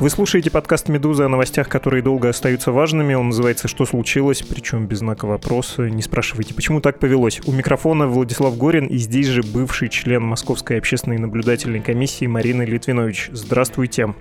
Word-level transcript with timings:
Вы 0.00 0.10
слушаете 0.10 0.48
подкаст 0.48 0.88
«Медуза» 0.88 1.26
о 1.26 1.28
новостях, 1.28 1.68
которые 1.68 2.04
долго 2.04 2.28
остаются 2.28 2.70
важными. 2.70 3.14
Он 3.14 3.30
называется 3.30 3.66
«Что 3.66 3.84
случилось?», 3.84 4.42
причем 4.42 4.86
без 4.86 4.98
знака 4.98 5.26
вопроса. 5.26 5.90
Не 5.90 6.02
спрашивайте, 6.02 6.54
почему 6.54 6.80
так 6.80 7.00
повелось. 7.00 7.40
У 7.46 7.52
микрофона 7.52 8.06
Владислав 8.06 8.56
Горин 8.56 8.86
и 8.86 8.96
здесь 8.96 9.26
же 9.26 9.42
бывший 9.42 9.88
член 9.88 10.22
Московской 10.22 10.78
общественной 10.78 11.18
наблюдательной 11.18 11.80
комиссии 11.80 12.26
Марина 12.26 12.62
Литвинович. 12.62 13.30
Здравствуйте. 13.32 14.14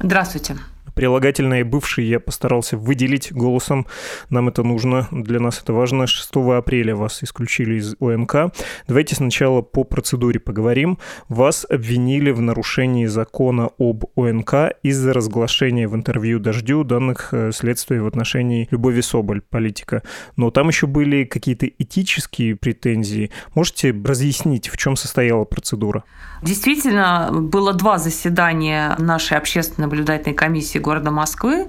Здравствуйте. 0.00 0.54
Прилагательное 0.94 1.64
«бывший» 1.64 2.04
я 2.04 2.20
постарался 2.20 2.76
выделить 2.76 3.32
голосом. 3.32 3.86
Нам 4.30 4.48
это 4.48 4.62
нужно, 4.62 5.08
для 5.10 5.40
нас 5.40 5.60
это 5.60 5.72
важно. 5.72 6.06
6 6.06 6.30
апреля 6.56 6.94
вас 6.94 7.22
исключили 7.22 7.76
из 7.76 7.96
ОНК. 8.00 8.54
Давайте 8.86 9.16
сначала 9.16 9.60
по 9.60 9.84
процедуре 9.84 10.38
поговорим. 10.38 10.98
Вас 11.28 11.66
обвинили 11.68 12.30
в 12.30 12.40
нарушении 12.40 13.06
закона 13.06 13.70
об 13.78 14.04
ОНК 14.16 14.54
из-за 14.82 15.12
разглашения 15.12 15.88
в 15.88 15.96
интервью 15.96 16.38
«Дождю» 16.38 16.84
данных 16.84 17.30
э, 17.32 17.50
следствия 17.52 18.00
в 18.00 18.06
отношении 18.06 18.68
Любови 18.70 19.00
Соболь, 19.00 19.40
политика. 19.40 20.02
Но 20.36 20.50
там 20.50 20.68
еще 20.68 20.86
были 20.86 21.24
какие-то 21.24 21.66
этические 21.66 22.54
претензии. 22.54 23.30
Можете 23.54 23.92
разъяснить, 23.92 24.68
в 24.68 24.76
чем 24.76 24.94
состояла 24.94 25.44
процедура? 25.44 26.04
Действительно, 26.42 27.30
было 27.32 27.72
два 27.72 27.98
заседания 27.98 28.94
нашей 28.98 29.38
общественной 29.38 29.86
наблюдательной 29.86 30.34
комиссии 30.34 30.78
города 30.84 31.10
Москвы. 31.10 31.68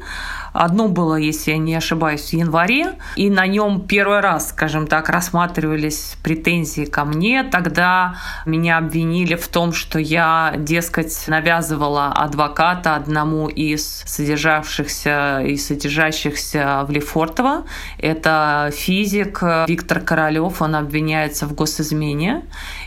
Одно 0.54 0.88
было, 0.88 1.16
если 1.16 1.52
я 1.52 1.58
не 1.58 1.76
ошибаюсь, 1.76 2.30
в 2.30 2.34
январе, 2.34 2.94
и 3.16 3.30
на 3.30 3.48
нем 3.48 3.81
первый 3.81 4.20
раз, 4.20 4.50
скажем 4.50 4.88
так, 4.88 5.09
рассматривались 5.09 6.16
претензии 6.23 6.86
ко 6.86 7.03
мне. 7.06 7.44
Тогда 7.44 8.16
меня 8.45 8.78
обвинили 8.78 9.36
в 9.36 9.48
том, 9.48 9.73
что 9.73 10.00
я, 10.00 10.54
дескать, 10.58 11.28
навязывала 11.28 12.08
адвоката 12.08 12.95
одному 12.95 13.48
из 13.48 14.04
содержавшихся 14.06 15.42
и 15.45 15.58
содержащихся 15.58 16.86
в 16.88 16.92
Лефортово. 16.92 17.64
Это 17.98 18.72
физик 18.73 19.44
Виктор 19.67 20.00
Королёв, 20.00 20.61
он 20.61 20.76
обвиняется 20.76 21.48
в 21.48 21.54
госизмене. 21.54 22.44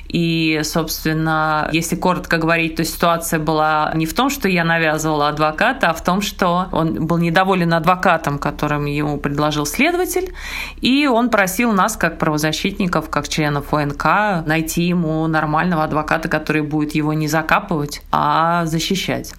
И, 0.08 0.60
собственно, 0.64 1.68
если 1.72 1.94
коротко 1.96 2.38
говорить, 2.38 2.76
то 2.76 2.84
ситуация 2.84 3.38
была 3.38 3.92
не 3.94 4.06
в 4.06 4.14
том, 4.14 4.30
что 4.30 4.48
я 4.48 4.64
навязывала 4.64 5.28
адвоката, 5.28 5.90
а 5.90 5.94
в 5.94 6.02
том, 6.02 6.22
что 6.22 6.68
он 6.72 7.06
был 7.06 7.18
недоволен 7.18 7.74
адвокатом, 7.74 8.38
которым 8.38 8.86
ему 8.86 9.18
предложил 9.18 9.66
следователь, 9.66 10.32
и 10.80 11.06
он 11.06 11.28
просил 11.28 11.72
нас, 11.72 11.96
как 11.96 12.18
правозащитников, 12.18 13.10
как 13.10 13.28
членов 13.28 13.74
ОНК, 13.74 14.46
найти 14.46 14.84
ему 14.84 15.26
нормального 15.26 15.84
адвоката, 15.84 16.28
который 16.28 16.62
будет 16.62 16.94
его 16.94 17.12
не 17.12 17.28
закапывать, 17.28 18.02
а 18.10 18.64
защищать. 18.64 19.34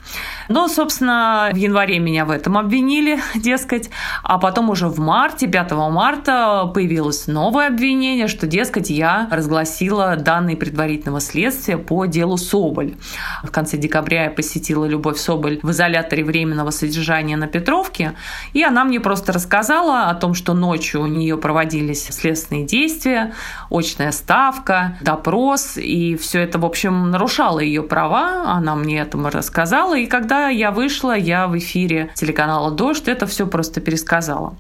Но, 0.50 0.68
собственно, 0.68 1.50
в 1.52 1.56
январе 1.56 1.98
меня 2.00 2.26
в 2.26 2.32
этом 2.32 2.58
обвинили, 2.58 3.20
дескать, 3.36 3.90
а 4.24 4.38
потом 4.38 4.70
уже 4.70 4.88
в 4.88 5.00
марте, 5.00 5.48
5 5.48 5.72
марта, 5.72 6.70
появилось 6.74 7.26
новое 7.28 7.68
обвинение, 7.68 8.28
что, 8.28 8.46
дескать, 8.46 8.90
я 8.90 9.28
разгласила 9.32 10.16
данные 10.16 10.59
предварительного 10.60 11.22
следствия 11.22 11.78
по 11.78 12.06
делу 12.06 12.38
Соболь. 12.38 12.96
В 13.44 13.52
конце 13.52 13.78
декабря 13.78 14.26
я 14.26 14.30
посетила 14.30 14.86
Любовь 14.86 15.18
Соболь 15.18 15.60
в 15.64 15.72
изоляторе 15.72 16.24
временного 16.24 16.70
содержания 16.72 17.38
на 17.38 17.48
Петровке, 17.48 18.14
и 18.54 18.64
она 18.64 18.84
мне 18.84 19.00
просто 19.00 19.32
рассказала 19.32 20.10
о 20.10 20.16
том, 20.16 20.34
что 20.34 20.54
ночью 20.54 21.02
у 21.02 21.08
нее 21.08 21.38
проводились 21.38 22.06
следственные 22.06 22.66
действия, 22.66 23.34
очная 23.72 24.12
ставка, 24.12 24.98
допрос, 25.02 25.78
и 25.78 26.16
все 26.18 26.42
это, 26.42 26.60
в 26.60 26.66
общем, 26.66 27.10
нарушало 27.12 27.60
ее 27.60 27.82
права, 27.82 28.52
она 28.52 28.76
мне 28.76 29.00
этому 29.00 29.30
рассказала, 29.30 29.98
и 29.98 30.06
когда 30.06 30.50
я 30.50 30.72
вышла, 30.72 31.16
я 31.16 31.48
в 31.48 31.58
эфире 31.58 32.12
телеканала 32.16 32.72
«Дождь» 32.72 33.08
это 33.08 33.26
все 33.26 33.48
просто 33.48 33.82
пересказала. 33.82 34.56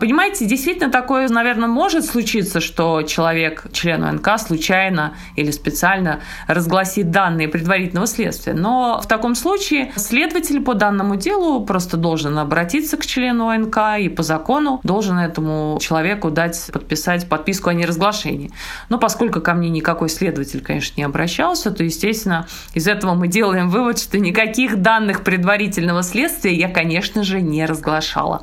Понимаете, 0.00 0.44
действительно 0.46 0.90
такое, 0.90 1.28
наверное, 1.28 1.68
может 1.68 2.04
случиться, 2.04 2.60
что 2.60 3.02
человек, 3.02 3.66
член 3.72 4.02
УНК, 4.04 4.38
случайно 4.38 5.14
или 5.36 5.50
специально 5.50 6.20
разгласит 6.48 7.10
данные 7.10 7.48
предварительного 7.48 8.06
следствия. 8.06 8.54
Но 8.54 9.00
в 9.02 9.06
таком 9.06 9.34
случае 9.34 9.92
следователь 9.96 10.60
по 10.60 10.74
данному 10.74 11.16
делу 11.16 11.64
просто 11.64 11.96
должен 11.96 12.38
обратиться 12.38 12.96
к 12.96 13.06
члену 13.06 13.48
ОНК 13.48 13.78
и 14.00 14.08
по 14.08 14.22
закону 14.22 14.80
должен 14.82 15.18
этому 15.18 15.78
человеку 15.80 16.30
дать 16.30 16.70
подписать 16.72 17.28
подписку 17.28 17.70
о 17.70 17.74
неразглашении. 17.74 18.50
Но 18.88 18.98
поскольку 18.98 19.40
ко 19.40 19.54
мне 19.54 19.68
никакой 19.68 20.08
следователь, 20.08 20.62
конечно, 20.62 20.94
не 20.96 21.04
обращался, 21.04 21.70
то, 21.70 21.84
естественно, 21.84 22.46
из 22.74 22.88
этого 22.88 23.14
мы 23.14 23.28
делаем 23.28 23.68
вывод, 23.68 23.98
что 23.98 24.18
никаких 24.18 24.80
данных 24.80 25.22
предварительного 25.22 26.02
следствия 26.02 26.54
я, 26.54 26.68
конечно 26.68 27.22
же, 27.22 27.40
не 27.40 27.66
разглашала. 27.66 28.40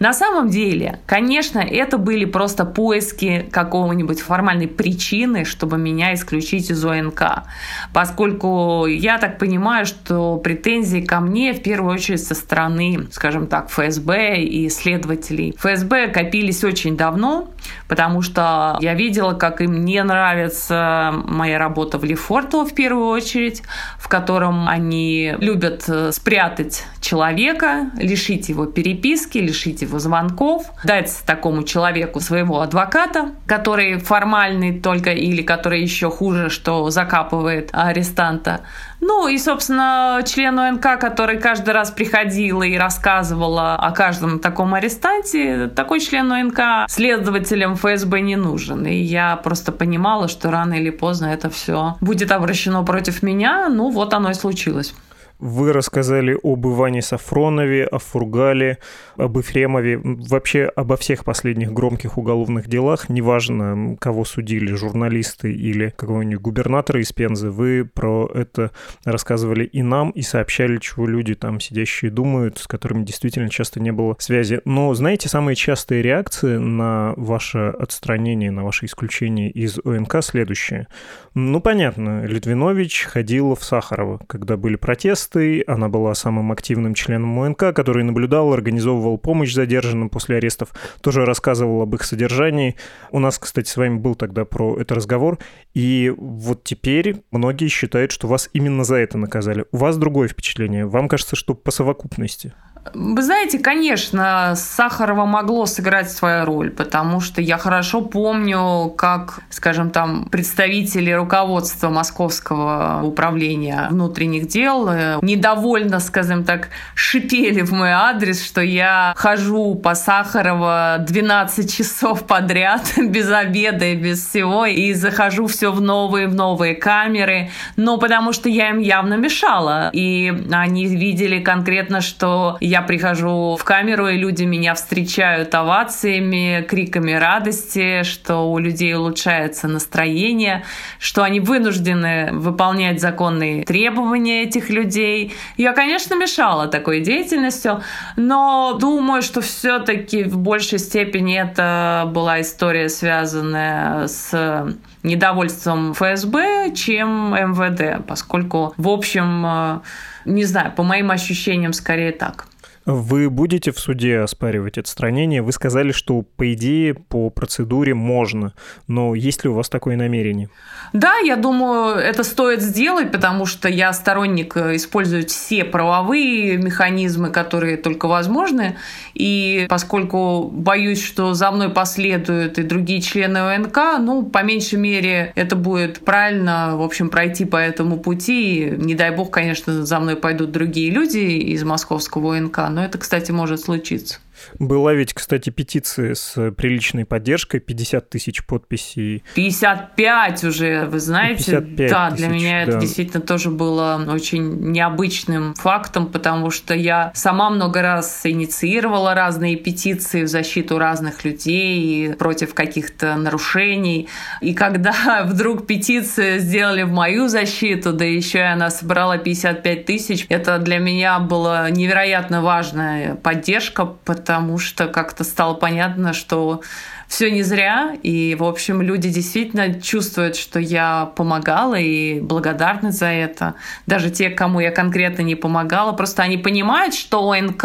На 0.00 0.12
самом 0.12 0.48
деле, 0.48 1.00
конечно, 1.06 1.60
это 1.60 1.98
были 1.98 2.24
просто 2.24 2.64
поиски 2.64 3.48
какого-нибудь 3.50 4.20
формальной 4.20 4.68
причины, 4.68 5.44
чтобы 5.44 5.78
меня 5.78 6.14
исключить 6.14 6.31
исключить 6.32 6.70
из 6.70 6.84
ОНК. 6.84 7.44
Поскольку 7.92 8.86
я 8.86 9.18
так 9.18 9.38
понимаю, 9.38 9.84
что 9.84 10.38
претензии 10.38 11.00
ко 11.00 11.20
мне 11.20 11.52
в 11.52 11.62
первую 11.62 11.94
очередь 11.94 12.24
со 12.24 12.34
стороны, 12.34 13.06
скажем 13.12 13.46
так, 13.46 13.68
ФСБ 13.68 14.38
и 14.38 14.68
следователей. 14.70 15.54
ФСБ 15.58 16.08
копились 16.08 16.64
очень 16.64 16.96
давно, 16.96 17.50
потому 17.88 18.22
что 18.22 18.78
я 18.80 18.94
видела, 18.94 19.34
как 19.34 19.60
им 19.60 19.84
не 19.84 20.02
нравится 20.02 21.12
моя 21.26 21.58
работа 21.58 21.98
в 21.98 22.04
Лефортово 22.04 22.66
в 22.66 22.74
первую 22.74 23.08
очередь, 23.08 23.62
в 23.98 24.08
котором 24.08 24.68
они 24.68 25.34
любят 25.38 25.84
э, 25.88 26.12
спрятать 26.12 26.84
человека, 27.00 27.90
лишить 27.96 28.48
его 28.48 28.66
переписки, 28.66 29.38
лишить 29.38 29.82
его 29.82 29.98
звонков, 29.98 30.66
дать 30.84 31.22
такому 31.26 31.62
человеку 31.64 32.20
своего 32.20 32.60
адвоката, 32.60 33.32
который 33.46 33.98
формальный 33.98 34.80
только 34.80 35.10
или 35.10 35.42
который 35.42 35.82
еще 35.82 36.10
хуже, 36.22 36.50
что 36.50 36.88
закапывает 36.90 37.70
арестанта. 37.72 38.60
Ну 39.00 39.26
и, 39.26 39.38
собственно, 39.38 40.22
член 40.24 40.56
ОНК, 40.56 41.00
который 41.00 41.40
каждый 41.40 41.74
раз 41.74 41.90
приходила 41.90 42.62
и 42.62 42.78
рассказывала 42.78 43.74
о 43.74 43.90
каждом 43.90 44.38
таком 44.38 44.72
арестанте, 44.74 45.66
такой 45.66 45.98
член 45.98 46.30
ОНК 46.30 46.88
следователям 46.88 47.74
ФСБ 47.74 48.20
не 48.20 48.36
нужен. 48.36 48.86
И 48.86 48.94
я 48.94 49.34
просто 49.34 49.72
понимала, 49.72 50.28
что 50.28 50.52
рано 50.52 50.74
или 50.74 50.90
поздно 50.90 51.26
это 51.26 51.50
все 51.50 51.96
будет 52.00 52.30
обращено 52.30 52.84
против 52.84 53.24
меня. 53.24 53.68
Ну 53.68 53.90
вот 53.90 54.14
оно 54.14 54.30
и 54.30 54.34
случилось. 54.34 54.94
Вы 55.42 55.72
рассказали 55.72 56.38
об 56.44 56.68
Иване 56.68 57.02
Сафронове, 57.02 57.84
о 57.84 57.98
Фургале, 57.98 58.78
об 59.16 59.38
Ефремове, 59.38 60.00
вообще 60.00 60.66
обо 60.66 60.96
всех 60.96 61.24
последних 61.24 61.72
громких 61.72 62.16
уголовных 62.16 62.68
делах, 62.68 63.08
неважно, 63.08 63.96
кого 63.98 64.24
судили, 64.24 64.72
журналисты 64.72 65.52
или 65.52 65.92
какого-нибудь 65.96 66.40
губернатора 66.40 67.00
из 67.00 67.12
Пензы, 67.12 67.50
вы 67.50 67.84
про 67.84 68.30
это 68.32 68.70
рассказывали 69.04 69.64
и 69.64 69.82
нам, 69.82 70.10
и 70.10 70.22
сообщали, 70.22 70.78
чего 70.78 71.08
люди 71.08 71.34
там 71.34 71.58
сидящие 71.58 72.12
думают, 72.12 72.58
с 72.58 72.68
которыми 72.68 73.04
действительно 73.04 73.50
часто 73.50 73.80
не 73.80 73.90
было 73.90 74.14
связи. 74.20 74.60
Но 74.64 74.94
знаете, 74.94 75.28
самые 75.28 75.56
частые 75.56 76.02
реакции 76.02 76.56
на 76.56 77.14
ваше 77.16 77.74
отстранение, 77.80 78.52
на 78.52 78.62
ваше 78.62 78.86
исключение 78.86 79.50
из 79.50 79.80
ОНК 79.84 80.22
следующие. 80.22 80.86
Ну, 81.34 81.60
понятно, 81.60 82.26
Литвинович 82.26 83.06
ходил 83.06 83.56
в 83.56 83.64
Сахарова, 83.64 84.20
когда 84.28 84.56
были 84.56 84.76
протесты, 84.76 85.31
20 85.32 85.64
она 85.66 85.88
была 85.88 86.14
самым 86.14 86.52
активным 86.52 86.94
членом 86.94 87.38
ОНК, 87.38 87.74
который 87.74 88.04
наблюдал, 88.04 88.52
организовывал 88.52 89.18
помощь 89.18 89.54
задержанным 89.54 90.08
после 90.08 90.36
арестов, 90.36 90.72
тоже 91.00 91.24
рассказывал 91.24 91.82
об 91.82 91.94
их 91.94 92.04
содержании. 92.04 92.76
У 93.10 93.18
нас, 93.18 93.38
кстати, 93.38 93.68
с 93.68 93.76
вами 93.76 93.98
был 93.98 94.14
тогда 94.14 94.44
про 94.44 94.78
это 94.78 94.94
разговор. 94.94 95.38
И 95.74 96.12
вот 96.16 96.64
теперь 96.64 97.22
многие 97.30 97.68
считают, 97.68 98.12
что 98.12 98.28
вас 98.28 98.48
именно 98.52 98.84
за 98.84 98.96
это 98.96 99.18
наказали. 99.18 99.64
У 99.72 99.78
вас 99.78 99.96
другое 99.96 100.28
впечатление. 100.28 100.86
Вам 100.86 101.08
кажется, 101.08 101.36
что 101.36 101.54
по 101.54 101.70
совокупности? 101.70 102.52
Вы 102.94 103.22
знаете, 103.22 103.60
конечно, 103.60 104.54
Сахарова 104.56 105.24
могло 105.24 105.66
сыграть 105.66 106.10
свою 106.10 106.44
роль, 106.44 106.70
потому 106.70 107.20
что 107.20 107.40
я 107.40 107.56
хорошо 107.56 108.00
помню, 108.00 108.92
как, 108.96 109.40
скажем, 109.50 109.90
там 109.90 110.24
представители 110.24 111.12
руководства 111.12 111.90
Московского 111.90 113.02
управления 113.04 113.86
внутренних 113.90 114.48
дел 114.48 114.88
э, 114.88 115.18
недовольно, 115.22 116.00
скажем 116.00 116.42
так, 116.42 116.70
шипели 116.96 117.62
в 117.62 117.72
мой 117.72 117.92
адрес, 117.92 118.44
что 118.44 118.60
я 118.60 119.14
хожу 119.16 119.76
по 119.76 119.94
Сахарова 119.94 120.96
12 120.98 121.72
часов 121.72 122.26
подряд, 122.26 122.92
без 122.96 123.30
обеда 123.30 123.84
и 123.84 123.94
без 123.94 124.26
всего, 124.26 124.66
и 124.66 124.92
захожу 124.92 125.46
все 125.46 125.70
в 125.70 125.80
новые, 125.80 126.26
в 126.26 126.34
новые 126.34 126.74
камеры, 126.74 127.50
но 127.76 127.96
потому 127.98 128.32
что 128.32 128.48
я 128.48 128.70
им 128.70 128.80
явно 128.80 129.14
мешала, 129.14 129.90
и 129.92 130.32
они 130.50 130.86
видели 130.86 131.38
конкретно, 131.38 132.00
что 132.00 132.56
я 132.60 132.71
прихожу 132.80 133.56
в 133.56 133.64
камеру, 133.64 134.08
и 134.08 134.16
люди 134.16 134.44
меня 134.44 134.74
встречают 134.74 135.54
овациями, 135.54 136.64
криками 136.66 137.12
радости, 137.12 138.04
что 138.04 138.50
у 138.50 138.58
людей 138.58 138.94
улучшается 138.94 139.68
настроение, 139.68 140.64
что 140.98 141.22
они 141.22 141.40
вынуждены 141.40 142.30
выполнять 142.32 143.02
законные 143.02 143.64
требования 143.64 144.44
этих 144.44 144.70
людей. 144.70 145.34
Я, 145.58 145.74
конечно, 145.74 146.14
мешала 146.14 146.68
такой 146.68 147.00
деятельностью, 147.00 147.82
но 148.16 148.78
думаю, 148.80 149.20
что 149.20 149.42
все-таки 149.42 150.24
в 150.24 150.38
большей 150.38 150.78
степени 150.78 151.38
это 151.38 152.04
была 152.06 152.40
история, 152.40 152.88
связанная 152.88 154.06
с 154.06 154.74
недовольством 155.02 155.94
ФСБ, 155.94 156.72
чем 156.74 157.34
МВД, 157.34 158.06
поскольку, 158.06 158.72
в 158.76 158.88
общем, 158.88 159.44
э, 159.44 159.80
не 160.24 160.44
знаю, 160.44 160.72
по 160.72 160.82
моим 160.82 161.10
ощущениям, 161.10 161.72
скорее 161.72 162.12
так. 162.12 162.46
Вы 162.84 163.30
будете 163.30 163.70
в 163.70 163.78
суде 163.78 164.18
оспаривать 164.18 164.76
отстранение? 164.76 165.40
Вы 165.40 165.52
сказали, 165.52 165.92
что 165.92 166.22
по 166.22 166.52
идее, 166.52 166.94
по 166.94 167.30
процедуре 167.30 167.94
можно, 167.94 168.54
но 168.88 169.14
есть 169.14 169.44
ли 169.44 169.50
у 169.50 169.54
вас 169.54 169.68
такое 169.68 169.96
намерение? 169.96 170.48
Да, 170.92 171.16
я 171.18 171.36
думаю, 171.36 171.96
это 171.96 172.24
стоит 172.24 172.60
сделать, 172.60 173.12
потому 173.12 173.46
что 173.46 173.68
я 173.68 173.92
сторонник 173.92 174.56
э, 174.56 174.76
использовать 174.76 175.30
все 175.30 175.64
правовые 175.64 176.56
механизмы, 176.58 177.30
которые 177.30 177.76
только 177.76 178.08
возможны. 178.08 178.76
И 179.14 179.66
поскольку 179.68 180.50
боюсь, 180.52 181.02
что 181.02 181.34
за 181.34 181.50
мной 181.50 181.70
последуют 181.70 182.58
и 182.58 182.62
другие 182.62 183.00
члены 183.00 183.38
ОНК, 183.38 183.78
ну, 184.00 184.24
по 184.24 184.42
меньшей 184.42 184.78
мере, 184.78 185.32
это 185.34 185.56
будет 185.56 186.04
правильно, 186.04 186.76
в 186.76 186.82
общем, 186.82 187.08
пройти 187.08 187.44
по 187.44 187.56
этому 187.56 187.98
пути. 187.98 188.74
Не 188.76 188.94
дай 188.94 189.12
бог, 189.12 189.30
конечно, 189.30 189.86
за 189.86 190.00
мной 190.00 190.16
пойдут 190.16 190.50
другие 190.50 190.90
люди 190.90 191.18
из 191.18 191.62
московского 191.64 192.36
ОНК, 192.36 192.71
но 192.72 192.84
это, 192.84 192.98
кстати, 192.98 193.30
может 193.30 193.60
случиться. 193.60 194.18
Была 194.58 194.92
ведь, 194.92 195.14
кстати, 195.14 195.50
петиция 195.50 196.14
с 196.14 196.50
приличной 196.52 197.04
поддержкой, 197.04 197.60
50 197.60 198.10
тысяч 198.10 198.44
подписей. 198.44 199.24
55 199.34 200.44
уже, 200.44 200.86
вы 200.86 201.00
знаете. 201.00 201.60
55 201.60 201.90
да, 201.90 202.10
тысяч, 202.10 202.18
для 202.18 202.28
меня 202.28 202.66
да. 202.66 202.72
это 202.72 202.80
действительно 202.80 203.20
тоже 203.20 203.50
было 203.50 204.04
очень 204.08 204.70
необычным 204.70 205.54
фактом, 205.54 206.06
потому 206.06 206.50
что 206.50 206.74
я 206.74 207.12
сама 207.14 207.50
много 207.50 207.82
раз 207.82 208.22
инициировала 208.24 209.14
разные 209.14 209.56
петиции 209.56 210.22
в 210.22 210.28
защиту 210.28 210.78
разных 210.78 211.24
людей 211.24 212.14
против 212.14 212.54
каких-то 212.54 213.16
нарушений. 213.16 214.08
И 214.40 214.54
когда 214.54 215.24
вдруг 215.24 215.66
петицию 215.66 216.40
сделали 216.40 216.82
в 216.82 216.90
мою 216.90 217.28
защиту, 217.28 217.92
да 217.92 218.04
еще 218.04 218.38
и 218.38 218.42
она 218.42 218.70
собрала 218.70 219.18
55 219.18 219.84
тысяч, 219.84 220.26
это 220.28 220.58
для 220.58 220.78
меня 220.78 221.18
была 221.18 221.70
невероятно 221.70 222.42
важная 222.42 223.14
поддержка, 223.16 223.84
потому 223.84 224.31
потому 224.32 224.56
что 224.56 224.88
как-то 224.88 225.24
стало 225.24 225.52
понятно, 225.52 226.14
что 226.14 226.62
все 227.06 227.30
не 227.30 227.42
зря, 227.42 227.94
и, 228.02 228.34
в 228.34 228.44
общем, 228.44 228.80
люди 228.80 229.10
действительно 229.10 229.78
чувствуют, 229.78 230.36
что 230.36 230.58
я 230.58 231.12
помогала 231.16 231.74
и 231.74 232.18
благодарны 232.18 232.92
за 232.92 233.08
это. 233.08 233.56
Даже 233.86 234.10
те, 234.10 234.30
кому 234.30 234.60
я 234.60 234.70
конкретно 234.70 235.20
не 235.20 235.34
помогала, 235.34 235.92
просто 235.92 236.22
они 236.22 236.38
понимают, 236.38 236.94
что 236.94 237.30
ОНК, 237.30 237.64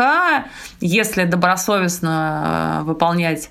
если 0.82 1.24
добросовестно 1.24 2.82
э, 2.82 2.84
выполнять 2.84 3.50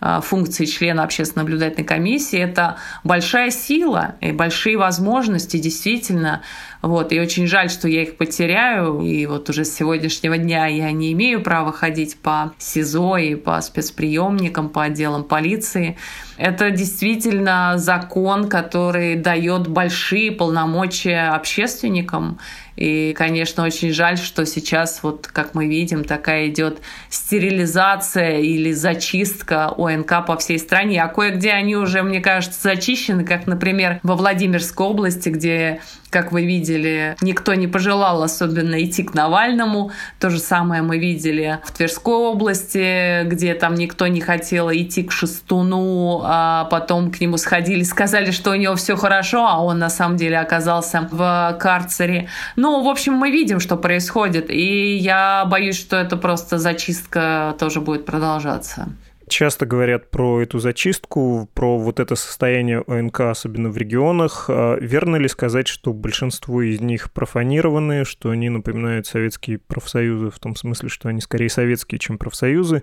Э, 0.00 0.20
функции 0.22 0.64
члена 0.64 1.02
общественной 1.02 1.42
наблюдательной 1.42 1.84
комиссии, 1.84 2.38
это 2.38 2.76
большая 3.02 3.50
сила 3.50 4.14
и 4.20 4.30
большие 4.30 4.76
возможности, 4.76 5.56
действительно. 5.56 6.42
Вот. 6.82 7.12
И 7.12 7.20
очень 7.20 7.46
жаль, 7.46 7.70
что 7.70 7.88
я 7.88 8.02
их 8.02 8.16
потеряю. 8.16 9.00
И 9.00 9.26
вот 9.26 9.50
уже 9.50 9.64
с 9.64 9.74
сегодняшнего 9.74 10.38
дня 10.38 10.66
я 10.66 10.92
не 10.92 11.12
имею 11.12 11.42
права 11.42 11.72
ходить 11.72 12.16
по 12.18 12.52
СИЗО 12.58 13.16
и 13.16 13.34
по 13.34 13.60
спецприемникам, 13.60 14.68
по 14.68 14.84
отделам 14.84 15.24
полиции. 15.24 15.96
Это 16.36 16.70
действительно 16.70 17.74
закон, 17.76 18.48
который 18.48 19.16
дает 19.16 19.66
большие 19.66 20.30
полномочия 20.30 21.30
общественникам 21.34 22.38
и, 22.78 23.12
конечно, 23.18 23.64
очень 23.64 23.92
жаль, 23.92 24.18
что 24.18 24.46
сейчас, 24.46 25.02
вот 25.02 25.26
как 25.26 25.54
мы 25.54 25.66
видим, 25.66 26.04
такая 26.04 26.48
идет 26.48 26.78
стерилизация 27.10 28.38
или 28.38 28.70
зачистка 28.70 29.74
ОНК 29.76 30.24
по 30.24 30.36
всей 30.36 30.60
стране. 30.60 31.02
А 31.02 31.08
кое-где 31.08 31.50
они 31.50 31.74
уже, 31.74 32.02
мне 32.04 32.20
кажется, 32.20 32.60
зачищены, 32.62 33.24
как, 33.24 33.48
например, 33.48 33.98
во 34.04 34.14
Владимирской 34.14 34.86
области, 34.86 35.28
где 35.28 35.80
как 36.10 36.32
вы 36.32 36.44
видели, 36.44 37.16
никто 37.20 37.54
не 37.54 37.66
пожелал 37.66 38.22
особенно 38.22 38.82
идти 38.82 39.02
к 39.02 39.14
Навальному. 39.14 39.90
То 40.20 40.30
же 40.30 40.38
самое 40.38 40.82
мы 40.82 40.98
видели 40.98 41.60
в 41.64 41.72
Тверской 41.72 42.14
области, 42.14 43.24
где 43.24 43.54
там 43.54 43.74
никто 43.74 44.06
не 44.06 44.20
хотел 44.20 44.70
идти 44.70 45.02
к 45.02 45.12
Шестуну, 45.12 46.22
а 46.24 46.64
потом 46.66 47.10
к 47.10 47.20
нему 47.20 47.36
сходили, 47.36 47.82
сказали, 47.82 48.30
что 48.30 48.50
у 48.50 48.54
него 48.54 48.74
все 48.76 48.96
хорошо, 48.96 49.46
а 49.46 49.62
он 49.62 49.78
на 49.78 49.90
самом 49.90 50.16
деле 50.16 50.38
оказался 50.38 51.08
в 51.10 51.56
карцере. 51.60 52.28
Ну, 52.56 52.82
в 52.82 52.88
общем, 52.88 53.14
мы 53.14 53.30
видим, 53.30 53.60
что 53.60 53.76
происходит, 53.76 54.50
и 54.50 54.96
я 54.96 55.44
боюсь, 55.46 55.78
что 55.78 55.96
это 55.96 56.16
просто 56.16 56.58
зачистка 56.58 57.54
тоже 57.58 57.80
будет 57.80 58.06
продолжаться. 58.06 58.88
Часто 59.28 59.66
говорят 59.66 60.10
про 60.10 60.40
эту 60.42 60.58
зачистку, 60.58 61.48
про 61.54 61.78
вот 61.78 62.00
это 62.00 62.14
состояние 62.14 62.82
ОНК, 62.86 63.20
особенно 63.20 63.70
в 63.70 63.76
регионах. 63.76 64.46
А 64.48 64.76
верно 64.80 65.16
ли 65.16 65.28
сказать, 65.28 65.68
что 65.68 65.92
большинство 65.92 66.62
из 66.62 66.80
них 66.80 67.12
профанированные, 67.12 68.04
что 68.04 68.30
они 68.30 68.48
напоминают 68.48 69.06
советские 69.06 69.58
профсоюзы 69.58 70.30
в 70.30 70.38
том 70.38 70.56
смысле, 70.56 70.88
что 70.88 71.08
они 71.08 71.20
скорее 71.20 71.48
советские, 71.48 71.98
чем 71.98 72.18
профсоюзы, 72.18 72.82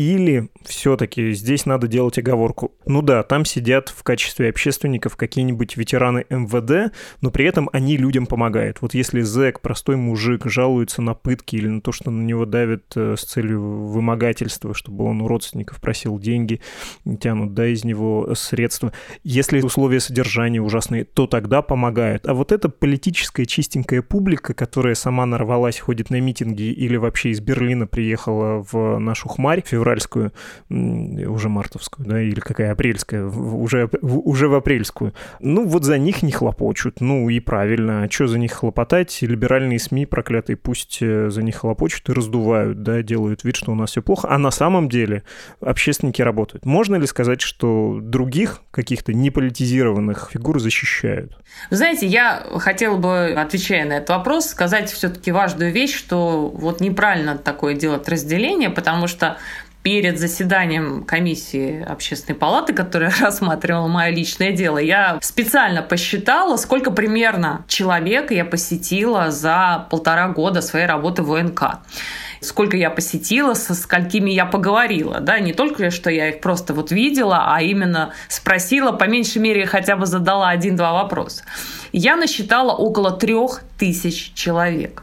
или 0.00 0.48
все-таки 0.64 1.32
здесь 1.32 1.66
надо 1.66 1.86
делать 1.86 2.16
оговорку. 2.16 2.72
Ну 2.86 3.02
да, 3.02 3.22
там 3.22 3.44
сидят 3.44 3.90
в 3.90 4.02
качестве 4.02 4.48
общественников 4.48 5.14
какие-нибудь 5.14 5.76
ветераны 5.76 6.24
МВД, 6.30 6.94
но 7.20 7.30
при 7.30 7.44
этом 7.44 7.68
они 7.74 7.98
людям 7.98 8.24
помогают. 8.24 8.78
Вот 8.80 8.94
если 8.94 9.20
зэк, 9.20 9.60
простой 9.60 9.96
мужик, 9.96 10.46
жалуется 10.46 11.02
на 11.02 11.12
пытки 11.12 11.56
или 11.56 11.68
на 11.68 11.82
то, 11.82 11.92
что 11.92 12.10
на 12.10 12.22
него 12.22 12.46
давят 12.46 12.84
э, 12.96 13.14
с 13.18 13.24
целью 13.24 13.60
вымогательства, 13.60 14.72
чтобы 14.72 15.04
он 15.04 15.20
у 15.20 15.28
родственников 15.28 15.82
просил 15.82 16.18
деньги, 16.18 16.62
тянут, 17.20 17.52
да, 17.52 17.66
из 17.66 17.84
него 17.84 18.34
средства. 18.34 18.94
Если 19.22 19.60
условия 19.60 20.00
содержания 20.00 20.62
ужасные, 20.62 21.04
то 21.04 21.26
тогда 21.26 21.60
помогают. 21.60 22.26
А 22.26 22.32
вот 22.32 22.52
эта 22.52 22.70
политическая 22.70 23.44
чистенькая 23.44 24.00
публика, 24.00 24.54
которая 24.54 24.94
сама 24.94 25.26
нарвалась, 25.26 25.78
ходит 25.78 26.08
на 26.08 26.22
митинги 26.22 26.72
или 26.72 26.96
вообще 26.96 27.30
из 27.30 27.40
Берлина 27.40 27.86
приехала 27.86 28.64
в 28.72 28.98
нашу 28.98 29.28
хмарь, 29.28 29.62
февраль 29.66 29.89
февральскую, 29.90 30.32
уже 30.68 31.48
мартовскую, 31.48 32.06
да, 32.06 32.22
или 32.22 32.40
какая 32.40 32.72
апрельская, 32.72 33.24
уже, 33.24 33.88
уже 34.02 34.48
в 34.48 34.54
апрельскую. 34.54 35.14
Ну, 35.40 35.66
вот 35.66 35.84
за 35.84 35.98
них 35.98 36.22
не 36.22 36.32
хлопочут. 36.32 37.00
Ну, 37.00 37.28
и 37.28 37.40
правильно. 37.40 38.04
А 38.04 38.10
что 38.10 38.26
за 38.26 38.38
них 38.38 38.52
хлопотать? 38.52 39.20
Либеральные 39.22 39.78
СМИ 39.78 40.06
проклятые 40.06 40.56
пусть 40.56 40.98
э, 41.00 41.30
за 41.30 41.42
них 41.42 41.56
хлопочут 41.56 42.08
и 42.08 42.12
раздувают, 42.12 42.82
да, 42.82 43.02
делают 43.02 43.44
вид, 43.44 43.56
что 43.56 43.72
у 43.72 43.74
нас 43.74 43.90
все 43.90 44.02
плохо. 44.02 44.28
А 44.30 44.38
на 44.38 44.50
самом 44.50 44.88
деле 44.88 45.22
общественники 45.60 46.22
работают. 46.22 46.64
Можно 46.64 46.96
ли 46.96 47.06
сказать, 47.06 47.40
что 47.40 47.98
других 48.00 48.60
каких-то 48.70 49.12
неполитизированных 49.12 50.30
фигур 50.32 50.60
защищают? 50.60 51.36
Знаете, 51.70 52.06
я 52.06 52.44
хотела 52.58 52.96
бы, 52.96 53.32
отвечая 53.32 53.84
на 53.84 53.94
этот 53.94 54.10
вопрос, 54.10 54.46
сказать 54.46 54.90
все-таки 54.90 55.32
важную 55.32 55.72
вещь, 55.72 55.96
что 55.96 56.48
вот 56.48 56.80
неправильно 56.80 57.36
такое 57.36 57.74
делать 57.74 58.08
разделение, 58.08 58.70
потому 58.70 59.06
что 59.06 59.38
перед 59.82 60.18
заседанием 60.18 61.04
комиссии 61.04 61.82
общественной 61.82 62.38
палаты, 62.38 62.72
которая 62.72 63.12
рассматривала 63.20 63.88
мое 63.88 64.10
личное 64.10 64.52
дело, 64.52 64.78
я 64.78 65.18
специально 65.22 65.82
посчитала, 65.82 66.56
сколько 66.56 66.90
примерно 66.90 67.64
человек 67.66 68.30
я 68.30 68.44
посетила 68.44 69.30
за 69.30 69.86
полтора 69.90 70.28
года 70.28 70.62
своей 70.62 70.86
работы 70.86 71.22
в 71.22 71.32
ОНК 71.32 71.80
сколько 72.40 72.76
я 72.76 72.90
посетила, 72.90 73.54
со 73.54 73.74
сколькими 73.74 74.30
я 74.30 74.46
поговорила, 74.46 75.20
да, 75.20 75.38
не 75.38 75.52
только, 75.52 75.90
что 75.90 76.10
я 76.10 76.30
их 76.30 76.40
просто 76.40 76.74
вот 76.74 76.90
видела, 76.90 77.54
а 77.54 77.60
именно 77.60 78.12
спросила, 78.28 78.92
по 78.92 79.04
меньшей 79.04 79.42
мере, 79.42 79.66
хотя 79.66 79.96
бы 79.96 80.06
задала 80.06 80.48
один-два 80.48 80.92
вопроса. 80.92 81.44
Я 81.92 82.16
насчитала 82.16 82.72
около 82.72 83.12
трех 83.12 83.62
тысяч 83.78 84.32
человек, 84.34 85.02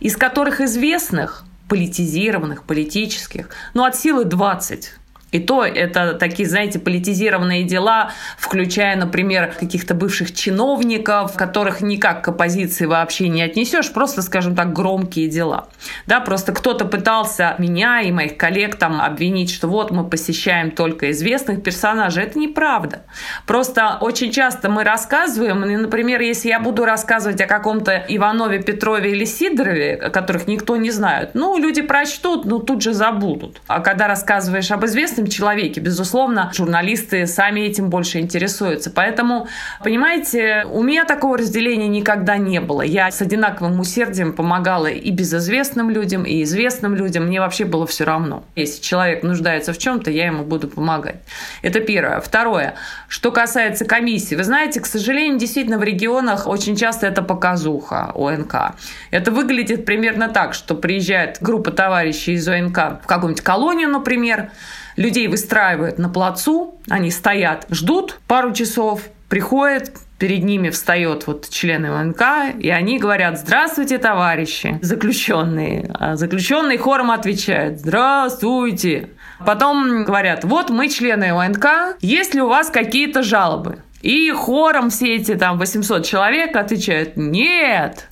из 0.00 0.16
которых 0.16 0.60
известных 0.60 1.44
политизированных, 1.68 2.64
политических, 2.64 3.50
ну, 3.74 3.84
от 3.84 3.96
силы 3.96 4.24
20 4.24 4.92
И 5.30 5.40
то 5.40 5.64
это 5.64 6.14
такие, 6.14 6.48
знаете, 6.48 6.78
политизированные 6.78 7.64
дела, 7.64 8.12
включая, 8.38 8.96
например, 8.96 9.52
каких-то 9.58 9.94
бывших 9.94 10.34
чиновников, 10.34 11.36
которых 11.36 11.80
никак 11.80 12.24
к 12.24 12.28
оппозиции 12.28 12.86
вообще 12.86 13.28
не 13.28 13.42
отнесешь, 13.42 13.92
просто, 13.92 14.22
скажем 14.22 14.56
так, 14.56 14.72
громкие 14.72 15.28
дела. 15.28 15.68
Да, 16.06 16.20
просто 16.20 16.52
кто-то 16.52 16.86
пытался 16.86 17.54
меня 17.58 18.00
и 18.00 18.10
моих 18.10 18.36
коллег 18.36 18.76
там 18.76 19.00
обвинить, 19.00 19.50
что 19.50 19.68
вот 19.68 19.90
мы 19.90 20.08
посещаем 20.08 20.70
только 20.70 21.10
известных 21.10 21.62
персонажей. 21.62 22.24
Это 22.24 22.38
неправда. 22.38 23.02
Просто 23.46 23.98
очень 24.00 24.30
часто 24.30 24.70
мы 24.70 24.84
рассказываем, 24.84 25.64
и, 25.64 25.76
например, 25.76 26.20
если 26.20 26.48
я 26.48 26.60
буду 26.60 26.84
рассказывать 26.84 27.40
о 27.40 27.46
каком-то 27.46 28.04
Иванове, 28.08 28.62
Петрове 28.62 29.12
или 29.12 29.24
Сидорове, 29.24 29.96
которых 29.96 30.46
никто 30.46 30.76
не 30.76 30.90
знает, 30.90 31.30
ну, 31.34 31.58
люди 31.58 31.82
прочтут, 31.82 32.44
но 32.44 32.58
тут 32.58 32.82
же 32.82 32.92
забудут. 32.94 33.60
А 33.66 33.80
когда 33.80 34.08
рассказываешь 34.08 34.70
об 34.70 34.84
известных 34.84 35.17
известном 35.18 35.26
человеке, 35.26 35.80
безусловно, 35.80 36.50
журналисты 36.54 37.26
сами 37.26 37.60
этим 37.60 37.90
больше 37.90 38.20
интересуются. 38.20 38.90
Поэтому, 38.90 39.48
понимаете, 39.82 40.64
у 40.70 40.82
меня 40.82 41.04
такого 41.04 41.38
разделения 41.38 41.88
никогда 41.88 42.36
не 42.36 42.60
было. 42.60 42.82
Я 42.82 43.10
с 43.10 43.20
одинаковым 43.20 43.80
усердием 43.80 44.32
помогала 44.32 44.86
и 44.86 45.10
безызвестным 45.10 45.90
людям, 45.90 46.24
и 46.24 46.42
известным 46.42 46.94
людям. 46.94 47.26
Мне 47.26 47.40
вообще 47.40 47.64
было 47.64 47.86
все 47.86 48.04
равно. 48.04 48.44
Если 48.56 48.82
человек 48.82 49.22
нуждается 49.22 49.72
в 49.72 49.78
чем-то, 49.78 50.10
я 50.10 50.26
ему 50.26 50.44
буду 50.44 50.68
помогать. 50.68 51.16
Это 51.62 51.80
первое. 51.80 52.20
Второе. 52.20 52.74
Что 53.08 53.30
касается 53.32 53.84
комиссии. 53.84 54.36
Вы 54.36 54.44
знаете, 54.44 54.80
к 54.80 54.86
сожалению, 54.86 55.38
действительно 55.38 55.78
в 55.78 55.82
регионах 55.82 56.46
очень 56.46 56.76
часто 56.76 57.06
это 57.06 57.22
показуха 57.22 58.12
ОНК. 58.14 58.74
Это 59.10 59.30
выглядит 59.30 59.84
примерно 59.84 60.28
так, 60.28 60.54
что 60.54 60.74
приезжает 60.74 61.38
группа 61.40 61.70
товарищей 61.70 62.34
из 62.34 62.48
ОНК 62.48 63.02
в 63.02 63.06
какую-нибудь 63.06 63.42
колонию, 63.42 63.88
например, 63.88 64.50
людей 64.98 65.28
выстраивают 65.28 65.98
на 65.98 66.08
плацу, 66.08 66.78
они 66.90 67.10
стоят, 67.10 67.66
ждут 67.70 68.18
пару 68.26 68.52
часов, 68.52 69.02
приходят, 69.28 69.92
перед 70.18 70.42
ними 70.42 70.70
встает 70.70 71.26
вот 71.28 71.48
члены 71.48 71.92
МНК, 71.92 72.22
и 72.58 72.68
они 72.68 72.98
говорят 72.98 73.38
«Здравствуйте, 73.38 73.98
товарищи!» 73.98 74.78
Заключенные. 74.82 75.90
А 75.94 76.16
заключенные 76.16 76.78
хором 76.78 77.12
отвечают 77.12 77.78
«Здравствуйте!» 77.78 79.10
Потом 79.46 80.04
говорят 80.04 80.42
«Вот 80.42 80.68
мы 80.68 80.88
члены 80.88 81.30
ОНК, 81.30 81.96
есть 82.00 82.34
ли 82.34 82.42
у 82.42 82.48
вас 82.48 82.68
какие-то 82.68 83.22
жалобы?» 83.22 83.78
И 84.02 84.30
хором 84.32 84.90
все 84.90 85.14
эти 85.14 85.36
там 85.36 85.58
800 85.58 86.04
человек 86.04 86.56
отвечают 86.56 87.16
«Нет!» 87.16 88.08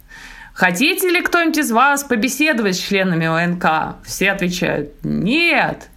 Хотите 0.55 1.11
ли 1.11 1.21
кто-нибудь 1.21 1.59
из 1.59 1.71
вас 1.71 2.03
побеседовать 2.03 2.77
с 2.77 2.79
членами 2.79 3.27
ОНК? 3.27 3.97
Все 4.07 4.31
отвечают 4.31 4.93
«Нет!» 5.03 5.91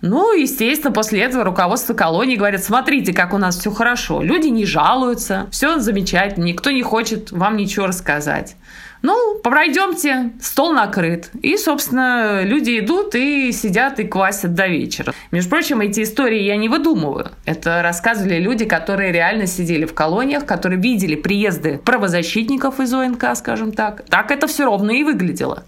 Ну, 0.00 0.32
естественно, 0.32 0.92
после 0.92 1.20
этого 1.20 1.42
руководство 1.42 1.92
колонии 1.92 2.36
говорит, 2.36 2.62
смотрите, 2.62 3.12
как 3.12 3.34
у 3.34 3.38
нас 3.38 3.58
все 3.58 3.72
хорошо. 3.72 4.22
Люди 4.22 4.46
не 4.46 4.64
жалуются, 4.64 5.48
все 5.50 5.80
замечательно, 5.80 6.44
никто 6.44 6.70
не 6.70 6.82
хочет 6.82 7.32
вам 7.32 7.56
ничего 7.56 7.86
рассказать. 7.86 8.56
Ну, 9.02 9.38
пройдемте, 9.42 10.32
стол 10.40 10.72
накрыт. 10.72 11.30
И, 11.42 11.56
собственно, 11.56 12.42
люди 12.42 12.80
идут 12.80 13.14
и 13.14 13.52
сидят 13.52 14.00
и 14.00 14.04
квасят 14.04 14.54
до 14.54 14.66
вечера. 14.66 15.14
Между 15.30 15.50
прочим, 15.50 15.80
эти 15.80 16.02
истории 16.02 16.42
я 16.42 16.56
не 16.56 16.68
выдумываю. 16.68 17.30
Это 17.44 17.82
рассказывали 17.82 18.38
люди, 18.38 18.64
которые 18.64 19.12
реально 19.12 19.46
сидели 19.46 19.84
в 19.84 19.94
колониях, 19.94 20.46
которые 20.46 20.80
видели 20.80 21.14
приезды 21.14 21.78
правозащитников 21.78 22.80
из 22.80 22.92
ОНК, 22.92 23.36
скажем 23.36 23.72
так. 23.72 24.04
Так 24.08 24.30
это 24.30 24.46
все 24.46 24.64
ровно 24.64 24.90
и 24.90 25.04
выглядело. 25.04 25.64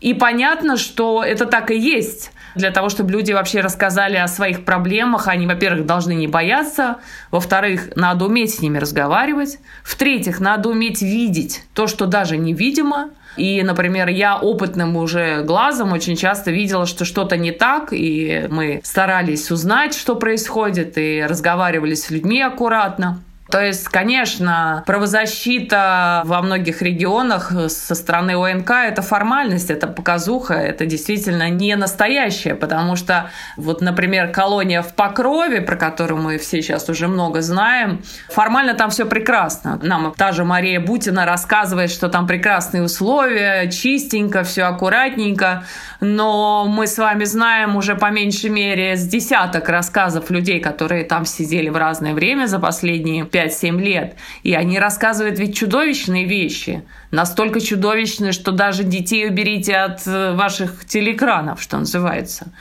И 0.00 0.12
понятно, 0.12 0.76
что 0.76 1.24
это 1.24 1.46
так 1.46 1.70
и 1.70 1.78
есть. 1.78 2.30
Для 2.54 2.70
того, 2.70 2.88
чтобы 2.88 3.10
люди 3.10 3.32
вообще 3.32 3.60
рассказали 3.60 4.16
о 4.16 4.28
своих 4.28 4.64
проблемах, 4.64 5.26
они, 5.26 5.46
во-первых, 5.46 5.86
должны 5.86 6.14
не 6.14 6.28
бояться, 6.28 6.98
во-вторых, 7.30 7.90
надо 7.96 8.26
уметь 8.26 8.54
с 8.54 8.60
ними 8.60 8.78
разговаривать, 8.78 9.58
в-третьих, 9.82 10.38
надо 10.38 10.68
уметь 10.68 11.02
видеть 11.02 11.64
то, 11.74 11.88
что 11.88 12.06
даже 12.06 12.36
невидимо, 12.74 13.10
и, 13.36 13.62
например, 13.62 14.08
я 14.08 14.36
опытным 14.36 14.96
уже 14.96 15.42
глазом 15.42 15.92
очень 15.92 16.16
часто 16.16 16.50
видела, 16.50 16.86
что 16.86 17.04
что-то 17.04 17.36
не 17.36 17.52
так, 17.52 17.92
и 17.92 18.46
мы 18.48 18.80
старались 18.84 19.50
узнать, 19.50 19.94
что 19.94 20.14
происходит, 20.14 20.96
и 20.98 21.24
разговаривали 21.28 21.94
с 21.94 22.10
людьми 22.10 22.40
аккуратно. 22.40 23.20
То 23.50 23.62
есть, 23.62 23.84
конечно, 23.88 24.82
правозащита 24.86 26.22
во 26.24 26.40
многих 26.40 26.80
регионах 26.82 27.52
со 27.68 27.94
стороны 27.94 28.36
ОНК– 28.36 28.70
это 28.70 29.02
формальность, 29.02 29.70
это 29.70 29.86
показуха, 29.86 30.54
это 30.54 30.86
действительно 30.86 31.50
не 31.50 31.76
настоящее, 31.76 32.54
потому 32.54 32.96
что, 32.96 33.30
вот, 33.56 33.80
например, 33.80 34.32
колония 34.32 34.82
в 34.82 34.94
Покрове, 34.94 35.60
про 35.60 35.76
которую 35.76 36.22
мы 36.22 36.38
все 36.38 36.62
сейчас 36.62 36.88
уже 36.88 37.06
много 37.06 37.42
знаем, 37.42 38.02
формально 38.30 38.74
там 38.74 38.90
все 38.90 39.04
прекрасно. 39.04 39.78
Нам 39.82 40.14
та 40.16 40.32
же 40.32 40.44
Мария 40.44 40.80
Бутина 40.80 41.26
рассказывает, 41.26 41.90
что 41.90 42.08
там 42.08 42.26
прекрасные 42.26 42.82
условия, 42.82 43.70
чистенько, 43.70 44.42
все 44.42 44.64
аккуратненько, 44.64 45.64
но 46.00 46.66
мы 46.66 46.86
с 46.86 46.96
вами 46.96 47.24
знаем 47.24 47.76
уже 47.76 47.94
по 47.94 48.10
меньшей 48.10 48.50
мере 48.50 48.96
с 48.96 49.06
десяток 49.06 49.68
рассказов 49.68 50.30
людей, 50.30 50.60
которые 50.60 51.04
там 51.04 51.26
сидели 51.26 51.68
в 51.68 51.76
разное 51.76 52.14
время 52.14 52.46
за 52.46 52.58
последние 52.58 53.24
5 53.24 53.33
5-7 53.34 53.80
лет. 53.80 54.16
И 54.42 54.54
они 54.54 54.78
рассказывают 54.78 55.38
ведь 55.38 55.56
чудовищные 55.56 56.24
вещи. 56.24 56.82
Настолько 57.10 57.60
чудовищные, 57.60 58.32
что 58.32 58.52
даже 58.52 58.84
детей 58.84 59.28
уберите 59.28 59.74
от 59.74 60.06
э, 60.06 60.34
ваших 60.34 60.84
телеэкранов, 60.84 61.60
что 61.60 61.78
называется. 61.78 62.52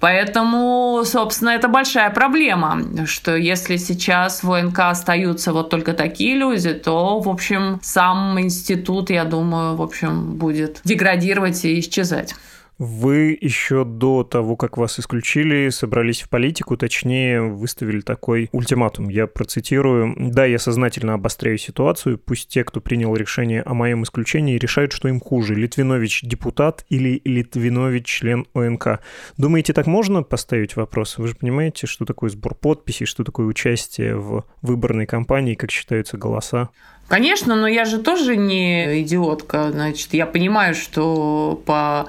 Поэтому, 0.00 1.02
собственно, 1.04 1.50
это 1.50 1.68
большая 1.68 2.08
проблема, 2.10 2.80
что 3.06 3.36
если 3.36 3.76
сейчас 3.76 4.42
в 4.42 4.50
ОНК 4.50 4.78
остаются 4.78 5.52
вот 5.52 5.68
только 5.68 5.92
такие 5.92 6.34
люди, 6.36 6.72
то, 6.72 7.20
в 7.20 7.28
общем, 7.28 7.78
сам 7.82 8.40
институт, 8.40 9.10
я 9.10 9.24
думаю, 9.24 9.76
в 9.76 9.82
общем, 9.82 10.36
будет 10.36 10.80
деградировать 10.84 11.62
и 11.66 11.78
исчезать. 11.80 12.34
Вы 12.80 13.36
еще 13.38 13.84
до 13.84 14.24
того, 14.24 14.56
как 14.56 14.78
вас 14.78 14.98
исключили, 14.98 15.68
собрались 15.68 16.22
в 16.22 16.30
политику, 16.30 16.78
точнее, 16.78 17.42
выставили 17.42 18.00
такой 18.00 18.48
ультиматум. 18.52 19.10
Я 19.10 19.26
процитирую. 19.26 20.14
«Да, 20.16 20.46
я 20.46 20.58
сознательно 20.58 21.12
обостряю 21.12 21.58
ситуацию. 21.58 22.16
Пусть 22.16 22.48
те, 22.48 22.64
кто 22.64 22.80
принял 22.80 23.14
решение 23.14 23.62
о 23.66 23.74
моем 23.74 24.04
исключении, 24.04 24.56
решают, 24.56 24.92
что 24.92 25.08
им 25.08 25.20
хуже. 25.20 25.54
Литвинович 25.56 26.22
депутат 26.22 26.86
или 26.88 27.20
Литвинович 27.22 28.06
член 28.06 28.46
ОНК». 28.54 29.00
Думаете, 29.36 29.74
так 29.74 29.86
можно 29.86 30.22
поставить 30.22 30.74
вопрос? 30.74 31.18
Вы 31.18 31.28
же 31.28 31.34
понимаете, 31.34 31.86
что 31.86 32.06
такое 32.06 32.30
сбор 32.30 32.54
подписей, 32.54 33.04
что 33.04 33.24
такое 33.24 33.44
участие 33.44 34.16
в 34.16 34.46
выборной 34.62 35.04
кампании, 35.04 35.54
как 35.54 35.70
считаются 35.70 36.16
голоса? 36.16 36.70
Конечно, 37.08 37.56
но 37.56 37.66
я 37.66 37.84
же 37.84 37.98
тоже 37.98 38.36
не 38.36 39.02
идиотка. 39.02 39.70
Значит, 39.72 40.14
я 40.14 40.24
понимаю, 40.26 40.74
что 40.74 41.60
по 41.66 42.06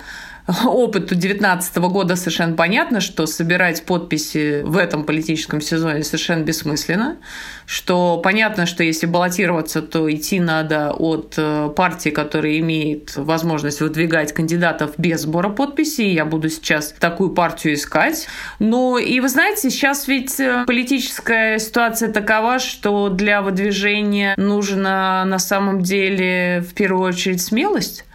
опыту 0.47 1.15
2019 1.15 1.77
года 1.77 2.15
совершенно 2.15 2.55
понятно, 2.55 2.99
что 2.99 3.25
собирать 3.25 3.83
подписи 3.85 4.61
в 4.63 4.77
этом 4.77 5.03
политическом 5.03 5.61
сезоне 5.61 6.03
совершенно 6.03 6.43
бессмысленно, 6.43 7.17
что 7.65 8.17
понятно, 8.17 8.65
что 8.65 8.83
если 8.83 9.05
баллотироваться, 9.05 9.81
то 9.81 10.11
идти 10.11 10.39
надо 10.39 10.91
от 10.91 11.35
э, 11.37 11.69
партии, 11.75 12.09
которая 12.09 12.59
имеет 12.59 13.15
возможность 13.15 13.81
выдвигать 13.81 14.33
кандидатов 14.33 14.91
без 14.97 15.21
сбора 15.21 15.49
подписей. 15.49 16.13
Я 16.13 16.25
буду 16.25 16.49
сейчас 16.49 16.93
такую 16.99 17.31
партию 17.31 17.75
искать. 17.75 18.27
Но 18.59 18.97
и 18.97 19.19
вы 19.19 19.29
знаете, 19.29 19.69
сейчас 19.69 20.07
ведь 20.07 20.39
э, 20.39 20.65
политическая 20.65 21.59
ситуация 21.59 22.11
такова, 22.11 22.59
что 22.59 23.09
для 23.09 23.41
выдвижения 23.41 24.33
нужно 24.37 25.23
на 25.25 25.39
самом 25.39 25.81
деле 25.81 26.63
в 26.67 26.73
первую 26.73 27.07
очередь 27.07 27.41
смелость 27.41 28.05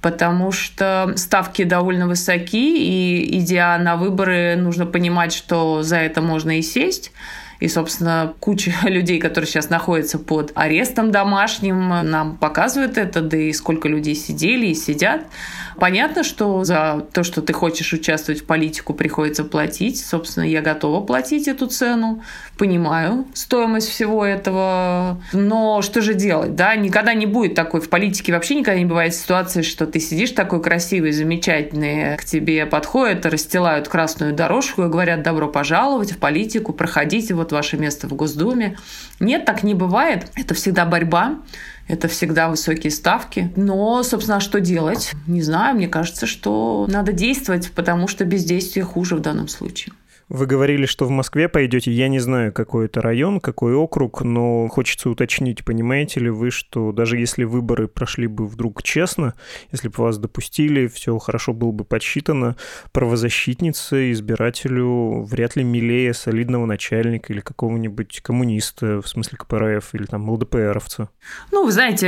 потому 0.00 0.50
что 0.52 1.12
ставки 1.16 1.64
довольно 1.64 2.06
высоки, 2.06 2.78
и 2.78 3.38
идя 3.38 3.76
на 3.78 3.96
выборы, 3.96 4.56
нужно 4.56 4.86
понимать, 4.86 5.32
что 5.32 5.82
за 5.82 5.96
это 5.96 6.22
можно 6.22 6.58
и 6.58 6.62
сесть. 6.62 7.12
И, 7.60 7.68
собственно, 7.68 8.32
куча 8.40 8.72
людей, 8.84 9.20
которые 9.20 9.46
сейчас 9.48 9.68
находятся 9.68 10.18
под 10.18 10.52
арестом 10.54 11.10
домашним, 11.10 11.88
нам 11.88 12.36
показывают 12.38 12.96
это, 12.96 13.20
да 13.20 13.36
и 13.36 13.52
сколько 13.52 13.88
людей 13.88 14.14
сидели 14.14 14.66
и 14.66 14.74
сидят. 14.74 15.26
Понятно, 15.76 16.24
что 16.24 16.64
за 16.64 17.06
то, 17.12 17.22
что 17.22 17.42
ты 17.42 17.52
хочешь 17.52 17.92
участвовать 17.92 18.42
в 18.42 18.44
политику, 18.44 18.94
приходится 18.94 19.44
платить. 19.44 20.04
Собственно, 20.04 20.44
я 20.44 20.62
готова 20.62 21.04
платить 21.04 21.48
эту 21.48 21.66
цену. 21.66 22.22
Понимаю 22.58 23.26
стоимость 23.34 23.88
всего 23.88 24.24
этого. 24.24 25.20
Но 25.32 25.82
что 25.82 26.00
же 26.00 26.14
делать, 26.14 26.54
да? 26.54 26.74
Никогда 26.76 27.14
не 27.14 27.26
будет 27.26 27.54
такой 27.54 27.80
в 27.80 27.88
политике. 27.88 28.32
Вообще 28.32 28.54
никогда 28.54 28.78
не 28.78 28.86
бывает 28.86 29.14
ситуации, 29.14 29.62
что 29.62 29.86
ты 29.86 30.00
сидишь 30.00 30.32
такой 30.32 30.62
красивый, 30.62 31.12
замечательный, 31.12 32.16
к 32.16 32.24
тебе 32.24 32.66
подходят, 32.66 33.26
расстилают 33.26 33.88
красную 33.88 34.34
дорожку 34.34 34.84
и 34.84 34.88
говорят 34.88 35.22
«добро 35.22 35.48
пожаловать 35.48 36.12
в 36.12 36.18
политику, 36.18 36.72
проходите, 36.72 37.34
вот 37.34 37.52
ваше 37.52 37.76
место 37.76 38.08
в 38.08 38.14
Госдуме». 38.14 38.76
Нет, 39.18 39.44
так 39.44 39.62
не 39.62 39.74
бывает. 39.74 40.26
Это 40.34 40.54
всегда 40.54 40.84
борьба. 40.84 41.36
Это 41.90 42.06
всегда 42.06 42.48
высокие 42.48 42.92
ставки. 42.92 43.50
Но, 43.56 44.04
собственно, 44.04 44.38
что 44.38 44.60
делать? 44.60 45.10
Не 45.26 45.42
знаю, 45.42 45.74
мне 45.74 45.88
кажется, 45.88 46.24
что 46.26 46.86
надо 46.88 47.12
действовать, 47.12 47.72
потому 47.72 48.06
что 48.06 48.24
бездействие 48.24 48.84
хуже 48.84 49.16
в 49.16 49.20
данном 49.20 49.48
случае. 49.48 49.92
Вы 50.30 50.46
говорили, 50.46 50.86
что 50.86 51.06
в 51.06 51.10
Москве 51.10 51.48
пойдете. 51.48 51.90
Я 51.90 52.06
не 52.06 52.20
знаю, 52.20 52.52
какой 52.52 52.86
это 52.86 53.02
район, 53.02 53.40
какой 53.40 53.74
округ, 53.74 54.22
но 54.22 54.68
хочется 54.68 55.10
уточнить, 55.10 55.64
понимаете 55.64 56.20
ли 56.20 56.30
вы, 56.30 56.52
что 56.52 56.92
даже 56.92 57.18
если 57.18 57.42
выборы 57.42 57.88
прошли 57.88 58.28
бы 58.28 58.46
вдруг 58.46 58.84
честно, 58.84 59.34
если 59.72 59.88
бы 59.88 59.94
вас 59.96 60.18
допустили, 60.18 60.86
все 60.86 61.18
хорошо 61.18 61.52
было 61.52 61.72
бы 61.72 61.84
подсчитано, 61.84 62.54
правозащитница 62.92 64.12
избирателю 64.12 65.24
вряд 65.24 65.56
ли 65.56 65.64
милее 65.64 66.14
солидного 66.14 66.64
начальника 66.64 67.32
или 67.32 67.40
какого-нибудь 67.40 68.20
коммуниста, 68.22 69.02
в 69.02 69.08
смысле 69.08 69.36
КПРФ, 69.36 69.96
или 69.96 70.04
там 70.04 70.30
ЛДПРовца. 70.30 71.08
Ну, 71.50 71.64
вы 71.64 71.72
знаете, 71.72 72.06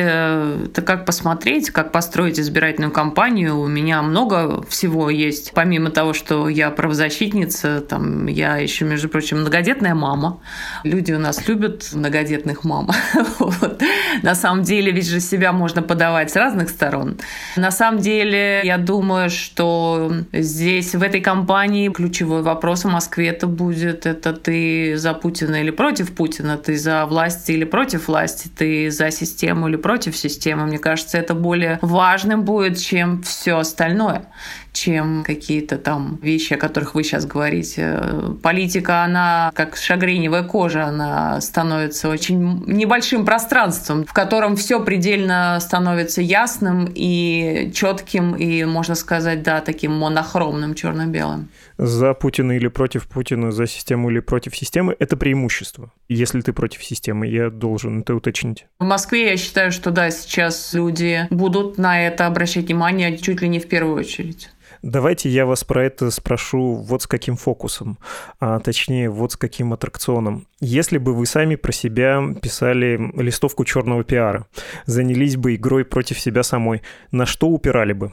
это 0.66 0.82
как 0.82 1.06
посмотреть, 1.06 1.70
как 1.70 1.90
построить 1.90 2.38
избирательную 2.38 2.92
кампанию. 2.92 3.58
У 3.58 3.66
меня 3.66 4.00
много 4.00 4.62
всего 4.68 5.10
есть. 5.10 5.50
Помимо 5.56 5.90
того, 5.90 6.12
что 6.12 6.48
я 6.48 6.70
правозащитница, 6.70 7.80
там 7.80 8.11
я 8.28 8.56
еще, 8.56 8.84
между 8.84 9.08
прочим, 9.08 9.40
многодетная 9.40 9.94
мама. 9.94 10.40
Люди 10.84 11.12
у 11.12 11.18
нас 11.18 11.48
любят 11.48 11.88
многодетных 11.92 12.64
мам. 12.64 12.90
вот. 13.38 13.82
На 14.22 14.34
самом 14.34 14.62
деле, 14.62 14.92
ведь 14.92 15.08
же 15.08 15.20
себя 15.20 15.52
можно 15.52 15.82
подавать 15.82 16.30
с 16.30 16.36
разных 16.36 16.70
сторон. 16.70 17.18
На 17.56 17.70
самом 17.70 18.00
деле, 18.00 18.60
я 18.64 18.78
думаю, 18.78 19.30
что 19.30 20.12
здесь, 20.32 20.94
в 20.94 21.02
этой 21.02 21.20
компании, 21.20 21.88
ключевой 21.88 22.42
вопрос 22.42 22.84
в 22.84 22.88
Москве 22.88 23.28
это 23.28 23.46
будет, 23.46 24.06
это 24.06 24.32
ты 24.32 24.96
за 24.96 25.14
Путина 25.14 25.56
или 25.56 25.70
против 25.70 26.14
Путина, 26.14 26.56
ты 26.56 26.76
за 26.76 27.06
власть 27.06 27.48
или 27.50 27.64
против 27.64 28.08
власти, 28.08 28.48
ты 28.48 28.90
за 28.90 29.10
систему 29.10 29.68
или 29.68 29.76
против 29.76 30.16
системы. 30.16 30.66
Мне 30.66 30.78
кажется, 30.78 31.18
это 31.18 31.34
более 31.34 31.78
важным 31.82 32.44
будет, 32.44 32.78
чем 32.78 33.22
все 33.22 33.58
остальное 33.58 34.26
чем 34.72 35.22
какие-то 35.24 35.78
там 35.78 36.18
вещи, 36.22 36.54
о 36.54 36.56
которых 36.56 36.94
вы 36.94 37.04
сейчас 37.04 37.26
говорите. 37.26 38.02
Политика, 38.42 39.04
она 39.04 39.52
как 39.54 39.76
шагреневая 39.76 40.42
кожа, 40.42 40.86
она 40.86 41.40
становится 41.40 42.08
очень 42.08 42.64
небольшим 42.66 43.24
пространством, 43.24 44.04
в 44.04 44.12
котором 44.12 44.56
все 44.56 44.82
предельно 44.82 45.58
становится 45.60 46.22
ясным 46.22 46.90
и 46.94 47.70
четким, 47.74 48.34
и, 48.34 48.64
можно 48.64 48.94
сказать, 48.94 49.42
да, 49.42 49.60
таким 49.60 49.92
монохромным, 49.92 50.74
черно-белым. 50.74 51.48
За 51.78 52.14
Путина 52.14 52.52
или 52.52 52.68
против 52.68 53.08
Путина, 53.08 53.50
за 53.50 53.66
систему 53.66 54.10
или 54.10 54.20
против 54.20 54.56
системы– 54.56 54.96
это 54.98 55.16
преимущество. 55.16 55.92
Если 56.08 56.40
ты 56.40 56.52
против 56.52 56.84
системы, 56.84 57.26
я 57.26 57.50
должен 57.50 58.00
это 58.00 58.14
уточнить. 58.14 58.66
В 58.78 58.84
Москве 58.84 59.30
я 59.30 59.36
считаю, 59.36 59.72
что 59.72 59.90
да, 59.90 60.10
сейчас 60.10 60.74
люди 60.74 61.26
будут 61.30 61.78
на 61.78 62.06
это 62.06 62.26
обращать 62.26 62.66
внимание 62.66 63.18
чуть 63.18 63.42
ли 63.42 63.48
не 63.48 63.58
в 63.58 63.68
первую 63.68 63.96
очередь. 63.96 64.50
Давайте 64.82 65.28
я 65.28 65.46
вас 65.46 65.62
про 65.62 65.84
это 65.84 66.10
спрошу 66.10 66.74
вот 66.74 67.02
с 67.02 67.06
каким 67.06 67.36
фокусом, 67.36 67.98
а 68.40 68.58
точнее 68.58 69.10
вот 69.10 69.32
с 69.32 69.36
каким 69.36 69.72
аттракционом. 69.72 70.48
Если 70.58 70.98
бы 70.98 71.14
вы 71.14 71.24
сами 71.24 71.54
про 71.54 71.70
себя 71.70 72.20
писали 72.42 72.98
листовку 73.14 73.64
черного 73.64 74.02
пиара, 74.02 74.46
занялись 74.86 75.36
бы 75.36 75.54
игрой 75.54 75.84
против 75.84 76.18
себя 76.18 76.42
самой, 76.42 76.82
на 77.12 77.26
что 77.26 77.46
упирали 77.48 77.92
бы? 77.92 78.12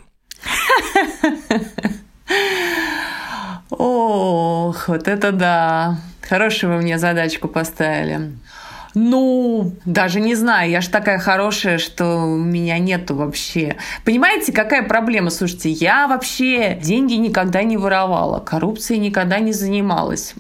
Ох, 3.71 4.87
вот 4.87 5.07
это 5.07 5.31
да. 5.31 5.99
Хорошую 6.21 6.73
вы 6.73 6.81
мне 6.81 6.99
задачку 6.99 7.47
поставили. 7.47 8.33
Ну, 8.95 9.73
даже 9.85 10.19
не 10.19 10.35
знаю, 10.35 10.69
я 10.71 10.81
же 10.81 10.89
такая 10.89 11.19
хорошая, 11.19 11.77
что 11.77 12.17
у 12.17 12.37
меня 12.37 12.79
нету 12.79 13.15
вообще. 13.15 13.77
Понимаете, 14.03 14.51
какая 14.51 14.83
проблема? 14.83 15.29
Слушайте, 15.29 15.69
я 15.69 16.07
вообще 16.07 16.75
деньги 16.81 17.13
никогда 17.13 17.63
не 17.63 17.77
воровала, 17.77 18.39
коррупцией 18.39 18.99
никогда 18.99 19.39
не 19.39 19.53
занималась. 19.53 20.33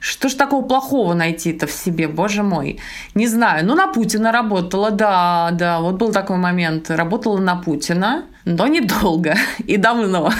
Что 0.00 0.28
ж 0.28 0.34
такого 0.34 0.64
плохого 0.64 1.14
найти-то 1.14 1.66
в 1.66 1.72
себе, 1.72 2.08
боже 2.08 2.42
мой? 2.42 2.80
Не 3.14 3.26
знаю. 3.26 3.66
Ну, 3.66 3.74
на 3.74 3.88
Путина 3.88 4.32
работала, 4.32 4.90
да, 4.90 5.50
да. 5.52 5.80
Вот 5.80 5.96
был 5.96 6.12
такой 6.12 6.36
момент. 6.36 6.90
Работала 6.90 7.38
на 7.38 7.56
Путина 7.56 8.24
но 8.46 8.68
недолго 8.68 9.34
и 9.66 9.76
давно. 9.76 10.30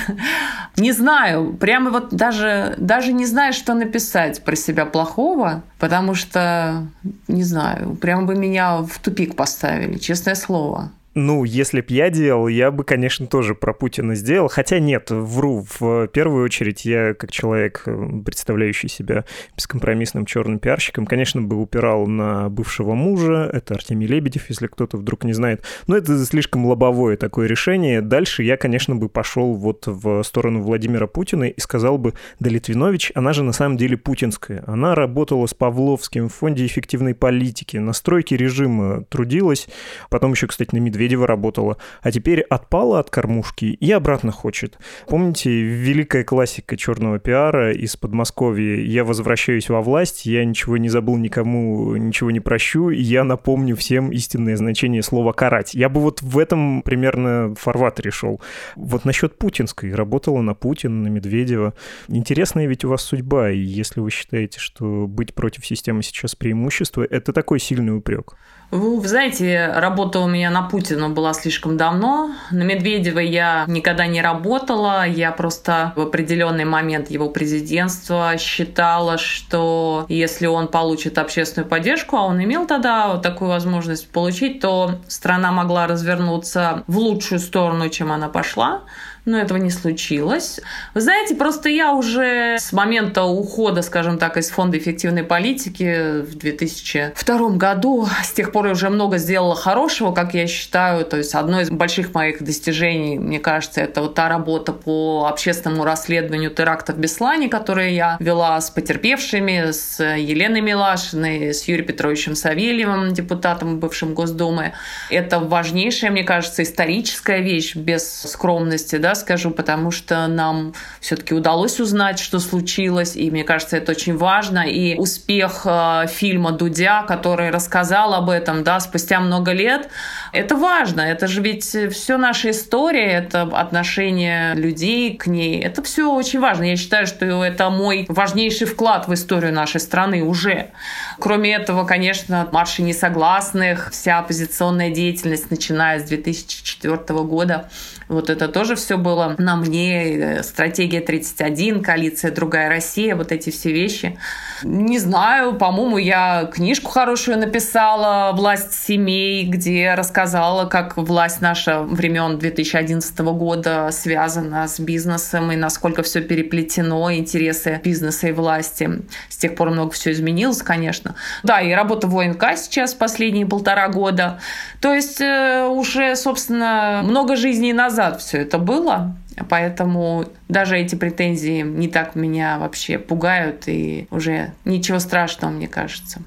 Не 0.76 0.92
знаю, 0.92 1.52
прямо 1.52 1.90
вот 1.90 2.14
даже, 2.14 2.74
даже 2.78 3.12
не 3.12 3.26
знаю, 3.26 3.52
что 3.52 3.74
написать 3.74 4.42
про 4.44 4.56
себя 4.56 4.86
плохого, 4.86 5.62
потому 5.78 6.14
что, 6.14 6.86
не 7.28 7.42
знаю, 7.42 7.96
прямо 7.96 8.22
бы 8.22 8.34
меня 8.34 8.78
в 8.78 8.98
тупик 9.00 9.34
поставили, 9.34 9.98
честное 9.98 10.36
слово. 10.36 10.90
Ну, 11.18 11.44
если 11.44 11.80
б 11.80 11.86
я 11.88 12.10
делал, 12.10 12.46
я 12.46 12.70
бы, 12.70 12.84
конечно, 12.84 13.26
тоже 13.26 13.54
про 13.54 13.72
Путина 13.72 14.14
сделал. 14.14 14.48
Хотя 14.48 14.78
нет, 14.78 15.10
вру. 15.10 15.64
В 15.80 16.08
первую 16.08 16.44
очередь 16.44 16.84
я, 16.84 17.14
как 17.14 17.32
человек, 17.32 17.84
э, 17.86 18.20
представляющий 18.22 18.90
себя 18.90 19.24
бескомпромиссным 19.56 20.26
черным 20.26 20.58
пиарщиком, 20.58 21.06
конечно, 21.06 21.40
бы 21.40 21.56
упирал 21.56 22.06
на 22.06 22.50
бывшего 22.50 22.92
мужа. 22.92 23.48
Это 23.50 23.72
Артемий 23.72 24.06
Лебедев, 24.06 24.50
если 24.50 24.66
кто-то 24.66 24.98
вдруг 24.98 25.24
не 25.24 25.32
знает. 25.32 25.64
Но 25.86 25.96
это 25.96 26.22
слишком 26.22 26.66
лобовое 26.66 27.16
такое 27.16 27.46
решение. 27.46 28.02
Дальше 28.02 28.42
я, 28.42 28.58
конечно, 28.58 28.94
бы 28.94 29.08
пошел 29.08 29.54
вот 29.54 29.84
в 29.86 30.22
сторону 30.22 30.60
Владимира 30.60 31.06
Путина 31.06 31.44
и 31.44 31.58
сказал 31.58 31.96
бы, 31.96 32.12
да 32.40 32.50
Литвинович, 32.50 33.12
она 33.14 33.32
же 33.32 33.42
на 33.42 33.52
самом 33.52 33.78
деле 33.78 33.96
путинская. 33.96 34.64
Она 34.66 34.94
работала 34.94 35.46
с 35.46 35.54
Павловским 35.54 36.28
в 36.28 36.34
Фонде 36.34 36.66
эффективной 36.66 37.14
политики, 37.14 37.78
на 37.78 37.94
стройке 37.94 38.36
режима 38.36 39.04
трудилась. 39.04 39.66
Потом 40.10 40.32
еще, 40.32 40.46
кстати, 40.46 40.74
на 40.74 40.78
Медведев 40.78 41.05
Медведева 41.06 41.26
работала, 41.26 41.76
а 42.02 42.10
теперь 42.10 42.40
отпала 42.40 42.98
от 42.98 43.10
кормушки 43.10 43.66
и 43.66 43.92
обратно 43.92 44.32
хочет. 44.32 44.78
Помните, 45.08 45.50
великая 45.50 46.24
классика 46.24 46.76
черного 46.76 47.18
пиара 47.18 47.72
из 47.72 47.96
Подмосковья 47.96 48.80
«Я 48.80 49.04
возвращаюсь 49.04 49.68
во 49.68 49.80
власть, 49.80 50.26
я 50.26 50.44
ничего 50.44 50.76
не 50.76 50.88
забыл, 50.88 51.16
никому 51.16 51.96
ничего 51.96 52.30
не 52.30 52.40
прощу, 52.40 52.90
и 52.90 53.00
я 53.00 53.22
напомню 53.22 53.76
всем 53.76 54.10
истинное 54.10 54.56
значение 54.56 55.02
слова 55.02 55.32
«карать». 55.32 55.74
Я 55.74 55.88
бы 55.88 56.00
вот 56.00 56.22
в 56.22 56.38
этом 56.38 56.82
примерно 56.82 57.54
фарватере 57.54 58.10
шел. 58.10 58.40
Вот 58.74 59.04
насчет 59.04 59.38
путинской. 59.38 59.94
Работала 59.94 60.40
на 60.40 60.54
Путина, 60.54 61.04
на 61.04 61.08
Медведева. 61.08 61.74
Интересная 62.08 62.66
ведь 62.66 62.84
у 62.84 62.88
вас 62.88 63.02
судьба, 63.02 63.50
и 63.50 63.58
если 63.58 64.00
вы 64.00 64.10
считаете, 64.10 64.58
что 64.58 65.06
быть 65.06 65.34
против 65.34 65.64
системы 65.64 66.02
сейчас 66.02 66.34
преимущество, 66.34 67.06
это 67.08 67.32
такой 67.32 67.60
сильный 67.60 67.96
упрек. 67.96 68.34
Вы 68.70 69.06
знаете, 69.06 69.72
работа 69.76 70.18
у 70.18 70.28
меня 70.28 70.50
на 70.50 70.62
Путина 70.62 70.95
была 71.10 71.32
слишком 71.34 71.76
давно. 71.76 72.30
На 72.50 72.62
Медведева 72.62 73.18
я 73.18 73.64
никогда 73.66 74.06
не 74.06 74.22
работала. 74.22 75.06
Я 75.06 75.32
просто 75.32 75.92
в 75.96 76.00
определенный 76.00 76.64
момент 76.64 77.10
его 77.10 77.28
президентства 77.28 78.36
считала, 78.38 79.18
что 79.18 80.06
если 80.08 80.46
он 80.46 80.68
получит 80.68 81.18
общественную 81.18 81.68
поддержку, 81.68 82.16
а 82.16 82.24
он 82.24 82.42
имел 82.42 82.66
тогда 82.66 83.18
такую 83.18 83.50
возможность 83.50 84.10
получить, 84.10 84.60
то 84.60 85.00
страна 85.08 85.52
могла 85.52 85.86
развернуться 85.86 86.84
в 86.86 86.98
лучшую 86.98 87.38
сторону, 87.38 87.88
чем 87.88 88.12
она 88.12 88.28
пошла 88.28 88.82
но 89.26 89.38
этого 89.38 89.58
не 89.58 89.70
случилось. 89.70 90.60
Вы 90.94 91.00
знаете, 91.00 91.34
просто 91.34 91.68
я 91.68 91.92
уже 91.92 92.56
с 92.58 92.72
момента 92.72 93.24
ухода, 93.24 93.82
скажем 93.82 94.18
так, 94.18 94.36
из 94.36 94.50
Фонда 94.50 94.78
эффективной 94.78 95.24
политики 95.24 96.20
в 96.20 96.36
2002 96.36 97.50
году, 97.50 98.08
с 98.22 98.30
тех 98.30 98.52
пор 98.52 98.66
я 98.66 98.72
уже 98.72 98.88
много 98.88 99.18
сделала 99.18 99.56
хорошего, 99.56 100.12
как 100.12 100.32
я 100.34 100.46
считаю. 100.46 101.04
То 101.04 101.16
есть 101.16 101.34
одно 101.34 101.60
из 101.60 101.70
больших 101.70 102.14
моих 102.14 102.42
достижений, 102.42 103.18
мне 103.18 103.40
кажется, 103.40 103.80
это 103.80 104.02
вот 104.02 104.14
та 104.14 104.28
работа 104.28 104.72
по 104.72 105.26
общественному 105.28 105.84
расследованию 105.84 106.50
терактов 106.50 106.94
в 106.96 107.00
Беслане, 107.00 107.48
которую 107.48 107.92
я 107.92 108.16
вела 108.20 108.60
с 108.60 108.70
потерпевшими, 108.70 109.72
с 109.72 110.00
Еленой 110.00 110.60
Милашиной, 110.60 111.52
с 111.52 111.64
Юрием 111.64 111.86
Петровичем 111.86 112.36
Савельевым, 112.36 113.12
депутатом 113.12 113.80
бывшим 113.80 114.14
Госдумы. 114.14 114.74
Это 115.10 115.40
важнейшая, 115.40 116.12
мне 116.12 116.22
кажется, 116.22 116.62
историческая 116.62 117.40
вещь 117.40 117.74
без 117.74 118.22
скромности, 118.22 118.96
да, 118.96 119.15
скажу, 119.16 119.50
потому 119.50 119.90
что 119.90 120.26
нам 120.26 120.74
все-таки 121.00 121.34
удалось 121.34 121.80
узнать, 121.80 122.18
что 122.18 122.38
случилось, 122.38 123.16
и 123.16 123.30
мне 123.30 123.44
кажется, 123.44 123.76
это 123.76 123.92
очень 123.92 124.16
важно. 124.16 124.60
И 124.68 124.96
успех 124.96 125.62
э, 125.64 126.06
фильма 126.08 126.52
Дудя, 126.52 127.02
который 127.02 127.50
рассказал 127.50 128.14
об 128.14 128.30
этом, 128.30 128.62
да, 128.62 128.80
спустя 128.80 129.20
много 129.20 129.52
лет, 129.52 129.88
это 130.32 130.54
важно. 130.54 131.00
Это 131.00 131.26
же 131.26 131.42
ведь 131.42 131.64
все 131.64 132.16
наша 132.16 132.50
история, 132.50 133.12
это 133.12 133.42
отношение 133.42 134.54
людей 134.54 135.16
к 135.16 135.26
ней. 135.26 135.60
Это 135.60 135.82
все 135.82 136.12
очень 136.12 136.40
важно. 136.40 136.64
Я 136.64 136.76
считаю, 136.76 137.06
что 137.06 137.24
это 137.44 137.70
мой 137.70 138.06
важнейший 138.08 138.66
вклад 138.66 139.08
в 139.08 139.14
историю 139.14 139.52
нашей 139.52 139.80
страны 139.80 140.22
уже. 140.22 140.70
Кроме 141.18 141.54
этого, 141.54 141.84
конечно, 141.84 142.48
марши 142.52 142.82
несогласных, 142.82 143.90
вся 143.90 144.18
оппозиционная 144.18 144.90
деятельность, 144.90 145.50
начиная 145.50 146.00
с 146.00 146.04
2004 146.04 146.98
года, 147.22 147.68
Вот 148.08 148.30
это 148.30 148.46
тоже 148.46 148.76
все 148.76 148.98
было 148.98 149.34
на 149.38 149.56
мне. 149.56 150.42
Стратегия 150.44 151.00
31, 151.00 151.82
коалиция 151.82 152.30
«Другая 152.30 152.68
Россия», 152.68 153.16
вот 153.16 153.32
эти 153.32 153.50
все 153.50 153.72
вещи. 153.72 154.16
Не 154.62 155.00
знаю, 155.00 155.54
по-моему, 155.54 155.98
я 155.98 156.48
книжку 156.52 156.90
хорошую 156.90 157.38
написала 157.38 158.32
«Власть 158.32 158.72
семей», 158.72 159.44
где 159.44 159.94
рассказала, 159.94 160.66
как 160.66 160.96
власть 160.96 161.40
наша 161.40 161.82
времен 161.82 162.38
2011 162.38 163.18
года 163.18 163.90
связана 163.90 164.68
с 164.68 164.78
бизнесом 164.78 165.50
и 165.50 165.56
насколько 165.56 166.04
все 166.04 166.20
переплетено, 166.20 167.12
интересы 167.12 167.80
бизнеса 167.82 168.28
и 168.28 168.32
власти. 168.32 168.88
С 169.28 169.36
тех 169.36 169.56
пор 169.56 169.70
много 169.70 169.90
все 169.90 170.12
изменилось, 170.12 170.62
конечно. 170.62 171.16
Да, 171.42 171.60
и 171.60 171.72
работа 171.72 172.06
в 172.06 172.16
ОНК 172.16 172.56
сейчас 172.56 172.94
последние 172.94 173.46
полтора 173.46 173.88
года. 173.88 174.38
То 174.80 174.94
есть 174.94 175.20
э, 175.20 175.66
уже, 175.66 176.14
собственно, 176.14 177.00
много 177.02 177.34
жизней 177.34 177.72
назад 177.72 177.95
назад 177.96 178.20
все 178.20 178.38
это 178.38 178.58
было, 178.58 179.16
Поэтому 179.50 180.24
даже 180.48 180.78
эти 180.78 180.94
претензии 180.94 181.62
не 181.62 181.88
так 181.88 182.14
меня 182.14 182.58
вообще 182.58 182.98
пугают, 182.98 183.64
и 183.68 184.06
уже 184.10 184.52
ничего 184.64 184.98
страшного, 184.98 185.52
мне 185.52 185.68
кажется. 185.68 186.22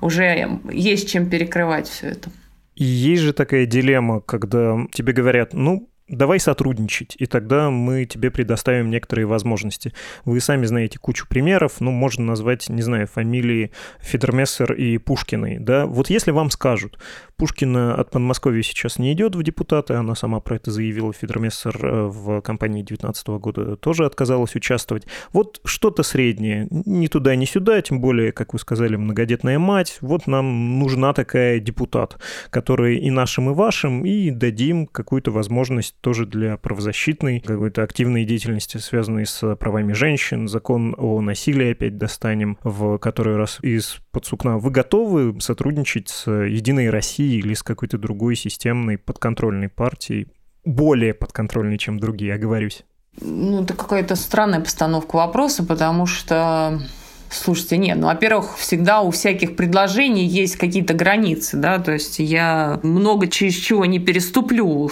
Уже 0.00 0.60
есть 0.70 1.10
чем 1.10 1.28
перекрывать 1.28 1.88
все 1.88 2.08
это. 2.08 2.30
И 2.76 2.84
есть 2.84 3.22
же 3.22 3.32
такая 3.32 3.66
дилемма, 3.66 4.20
когда 4.20 4.76
тебе 4.92 5.12
говорят, 5.12 5.54
ну, 5.54 5.88
давай 6.08 6.38
сотрудничать, 6.38 7.16
и 7.18 7.26
тогда 7.26 7.70
мы 7.70 8.04
тебе 8.04 8.30
предоставим 8.30 8.90
некоторые 8.90 9.26
возможности. 9.26 9.92
Вы 10.24 10.40
сами 10.40 10.64
знаете 10.66 10.98
кучу 10.98 11.26
примеров, 11.28 11.80
ну, 11.80 11.90
можно 11.90 12.24
назвать, 12.24 12.68
не 12.68 12.82
знаю, 12.82 13.06
фамилии 13.08 13.72
Федермессер 14.00 14.72
и 14.74 14.98
Пушкиной, 14.98 15.58
да. 15.58 15.86
Вот 15.86 16.08
если 16.08 16.30
вам 16.30 16.50
скажут, 16.50 16.98
Пушкина 17.36 17.94
от 17.94 18.10
Подмосковья 18.10 18.62
сейчас 18.62 18.98
не 18.98 19.12
идет 19.12 19.34
в 19.34 19.42
депутаты, 19.42 19.94
она 19.94 20.14
сама 20.14 20.40
про 20.40 20.56
это 20.56 20.70
заявила, 20.70 21.12
Федермессер 21.12 21.84
э, 21.84 22.06
в 22.06 22.40
кампании 22.40 22.82
2019 22.82 23.28
года 23.28 23.76
тоже 23.76 24.06
отказалась 24.06 24.54
участвовать. 24.54 25.06
Вот 25.32 25.60
что-то 25.64 26.02
среднее, 26.02 26.68
ни 26.70 27.08
туда, 27.08 27.34
ни 27.34 27.44
сюда, 27.44 27.82
тем 27.82 28.00
более, 28.00 28.32
как 28.32 28.52
вы 28.52 28.58
сказали, 28.60 28.96
многодетная 28.96 29.58
мать, 29.58 29.98
вот 30.00 30.26
нам 30.26 30.78
нужна 30.78 31.12
такая 31.12 31.58
депутат, 31.58 32.16
который 32.50 32.98
и 32.98 33.10
нашим, 33.10 33.50
и 33.50 33.54
вашим, 33.54 34.06
и 34.06 34.30
дадим 34.30 34.86
какую-то 34.86 35.30
возможность 35.30 35.95
тоже 36.00 36.26
для 36.26 36.56
правозащитной 36.56 37.40
какой-то 37.40 37.82
активной 37.82 38.24
деятельности, 38.24 38.78
связанной 38.78 39.26
с 39.26 39.56
правами 39.56 39.92
женщин, 39.92 40.48
закон 40.48 40.94
о 40.98 41.20
насилии 41.20 41.72
опять 41.72 41.98
достанем 41.98 42.58
в 42.62 42.98
который 42.98 43.36
раз 43.36 43.58
из-под 43.62 44.26
сукна. 44.26 44.58
Вы 44.58 44.70
готовы 44.70 45.40
сотрудничать 45.40 46.08
с 46.08 46.30
«Единой 46.30 46.90
Россией» 46.90 47.38
или 47.38 47.54
с 47.54 47.62
какой-то 47.62 47.98
другой 47.98 48.36
системной 48.36 48.98
подконтрольной 48.98 49.68
партией, 49.68 50.28
более 50.64 51.14
подконтрольной, 51.14 51.78
чем 51.78 51.98
другие, 51.98 52.34
оговорюсь? 52.34 52.84
Ну, 53.20 53.62
это 53.62 53.74
какая-то 53.74 54.14
странная 54.14 54.60
постановка 54.60 55.16
вопроса, 55.16 55.64
потому 55.64 56.06
что 56.06 56.80
Слушайте, 57.28 57.76
нет, 57.76 57.98
ну, 57.98 58.06
во-первых, 58.06 58.56
всегда 58.56 59.00
у 59.00 59.10
всяких 59.10 59.56
предложений 59.56 60.26
есть 60.26 60.56
какие-то 60.56 60.94
границы, 60.94 61.56
да, 61.56 61.78
то 61.80 61.92
есть 61.92 62.20
я 62.20 62.78
много 62.82 63.26
через 63.26 63.54
чего 63.54 63.84
не 63.84 63.98
переступлю. 63.98 64.90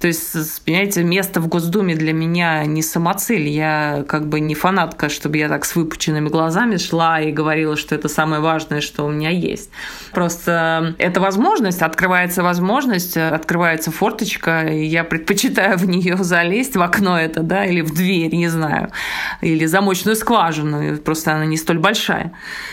то 0.00 0.06
есть, 0.08 0.64
понимаете, 0.64 1.04
место 1.04 1.40
в 1.40 1.46
Госдуме 1.46 1.94
для 1.94 2.12
меня 2.12 2.64
не 2.64 2.82
самоцель, 2.82 3.48
я 3.48 4.04
как 4.08 4.28
бы 4.28 4.40
не 4.40 4.54
фанатка, 4.54 5.08
чтобы 5.08 5.38
я 5.38 5.48
так 5.48 5.64
с 5.64 5.76
выпученными 5.76 6.28
глазами 6.28 6.78
шла 6.78 7.20
и 7.20 7.30
говорила, 7.30 7.76
что 7.76 7.94
это 7.94 8.08
самое 8.08 8.42
важное, 8.42 8.80
что 8.80 9.06
у 9.06 9.10
меня 9.10 9.30
есть. 9.30 9.70
Просто 10.12 10.96
это 10.98 11.20
возможность, 11.20 11.80
открывается 11.82 12.42
возможность, 12.42 13.16
открывается 13.16 13.92
форточка, 13.92 14.66
и 14.66 14.84
я 14.84 15.04
предпочитаю 15.04 15.78
в 15.78 15.86
нее 15.86 16.16
залезть, 16.16 16.74
в 16.74 16.82
окно 16.82 17.18
это, 17.18 17.42
да, 17.42 17.64
или 17.64 17.82
в 17.82 17.94
дверь, 17.94 18.34
не 18.34 18.48
знаю, 18.48 18.90
или 19.40 19.64
замочную 19.66 20.16
скважину, 20.16 20.96
просто 20.98 21.32
она 21.32 21.51
не 21.52 21.58
столь 21.58 21.78
большая. 21.78 22.32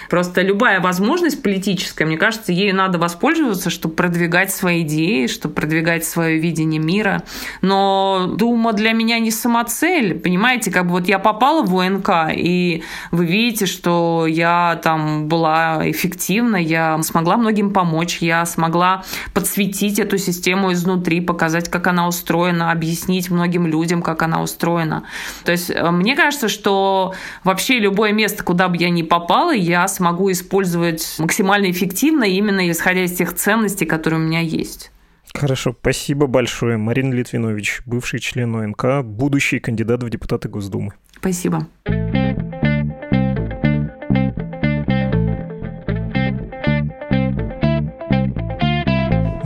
Просто 0.09 0.41
любая 0.41 0.79
возможность 0.79 1.43
политическая, 1.43 2.05
мне 2.05 2.17
кажется, 2.17 2.51
ею 2.51 2.75
надо 2.75 2.97
воспользоваться, 2.97 3.69
чтобы 3.69 3.93
продвигать 3.95 4.51
свои 4.51 4.81
идеи, 4.81 5.27
чтобы 5.27 5.53
продвигать 5.53 6.05
свое 6.05 6.39
видение 6.39 6.79
мира. 6.79 7.23
Но 7.61 8.33
Дума 8.37 8.73
для 8.73 8.93
меня 8.93 9.19
не 9.19 9.31
самоцель, 9.31 10.17
понимаете, 10.17 10.71
как 10.71 10.85
бы 10.85 10.91
вот 10.91 11.07
я 11.07 11.19
попала 11.19 11.63
в 11.63 11.77
ОНК, 11.77 12.31
и 12.33 12.83
вы 13.11 13.25
видите, 13.25 13.65
что 13.65 14.25
я 14.27 14.79
там 14.81 15.27
была 15.27 15.81
эффективна, 15.83 16.55
я 16.55 17.01
смогла 17.03 17.37
многим 17.37 17.73
помочь, 17.73 18.19
я 18.21 18.45
смогла 18.45 19.03
подсветить 19.33 19.99
эту 19.99 20.17
систему 20.17 20.71
изнутри, 20.71 21.19
показать, 21.21 21.69
как 21.69 21.87
она 21.87 22.07
устроена, 22.07 22.71
объяснить 22.71 23.29
многим 23.29 23.67
людям, 23.67 24.01
как 24.01 24.21
она 24.21 24.41
устроена. 24.41 25.03
То 25.43 25.51
есть 25.51 25.69
э, 25.69 25.91
мне 25.91 26.15
кажется, 26.15 26.47
что 26.47 27.13
вообще 27.43 27.79
любое 27.79 28.13
место, 28.13 28.43
куда 28.43 28.68
бы 28.69 28.77
я 28.77 28.89
ни 28.89 29.01
попала, 29.01 29.53
я 29.53 29.87
смогу 29.87 30.31
использовать 30.31 31.15
максимально 31.19 31.69
эффективно, 31.71 32.23
именно 32.23 32.69
исходя 32.69 33.03
из 33.03 33.13
тех 33.13 33.33
ценностей, 33.33 33.85
которые 33.85 34.19
у 34.19 34.23
меня 34.23 34.39
есть. 34.39 34.91
Хорошо, 35.33 35.75
спасибо 35.79 36.27
большое. 36.27 36.77
Марина 36.77 37.13
Литвинович, 37.13 37.81
бывший 37.85 38.19
член 38.19 38.55
ОНК, 38.55 39.03
будущий 39.03 39.59
кандидат 39.59 40.03
в 40.03 40.09
депутаты 40.09 40.49
Госдумы. 40.49 40.93
Спасибо. 41.17 41.67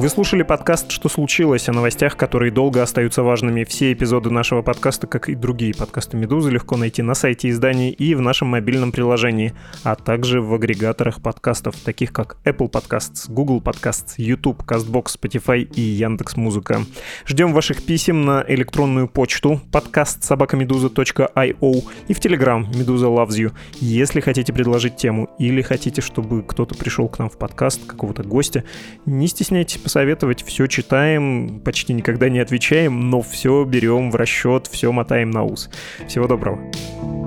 Вы 0.03 0.09
слушали 0.09 0.43
подкаст 0.43 0.91
«Что 0.91 1.07
случилось?» 1.07 1.69
о 1.69 1.71
новостях, 1.71 2.17
которые 2.17 2.51
долго 2.51 2.83
остаются 2.83 3.23
важными. 3.23 3.63
Все 3.63 3.93
эпизоды 3.93 4.29
нашего 4.29 4.61
подкаста, 4.61 5.07
как 5.07 5.29
и 5.29 5.33
другие 5.33 5.73
подкасты 5.73 6.17
«Медузы», 6.17 6.51
легко 6.51 6.75
найти 6.75 7.01
на 7.01 7.13
сайте 7.13 7.47
изданий 7.47 7.89
и 7.89 8.13
в 8.13 8.19
нашем 8.19 8.49
мобильном 8.49 8.91
приложении, 8.91 9.53
а 9.85 9.95
также 9.95 10.41
в 10.41 10.53
агрегаторах 10.53 11.21
подкастов, 11.21 11.77
таких 11.77 12.11
как 12.11 12.35
Apple 12.43 12.69
Podcasts, 12.69 13.31
Google 13.31 13.61
Podcasts, 13.61 14.15
YouTube, 14.17 14.63
CastBox, 14.63 15.17
Spotify 15.21 15.61
и 15.61 15.79
Яндекс.Музыка. 15.79 16.81
Ждем 17.25 17.53
ваших 17.53 17.81
писем 17.85 18.25
на 18.25 18.43
электронную 18.45 19.07
почту 19.07 19.61
подкаст 19.71 20.21
собакамедуза.io 20.25 21.83
и 22.09 22.13
в 22.13 22.19
Telegram 22.19 22.67
«Медуза 22.77 23.05
loves 23.05 23.39
you». 23.39 23.53
Если 23.79 24.19
хотите 24.19 24.51
предложить 24.51 24.97
тему 24.97 25.29
или 25.39 25.61
хотите, 25.61 26.01
чтобы 26.01 26.43
кто-то 26.43 26.75
пришел 26.75 27.07
к 27.07 27.19
нам 27.19 27.29
в 27.29 27.37
подкаст, 27.37 27.85
какого-то 27.85 28.23
гостя, 28.23 28.65
не 29.05 29.29
стесняйтесь 29.29 29.77
посоветовать, 29.93 30.43
все 30.43 30.65
читаем, 30.65 31.61
почти 31.63 31.93
никогда 31.93 32.27
не 32.27 32.39
отвечаем, 32.39 33.11
но 33.11 33.21
все 33.21 33.63
берем 33.63 34.09
в 34.09 34.15
расчет, 34.15 34.65
все 34.65 34.91
мотаем 34.91 35.29
на 35.29 35.43
ус. 35.43 35.69
Всего 36.07 36.25
доброго. 36.25 37.22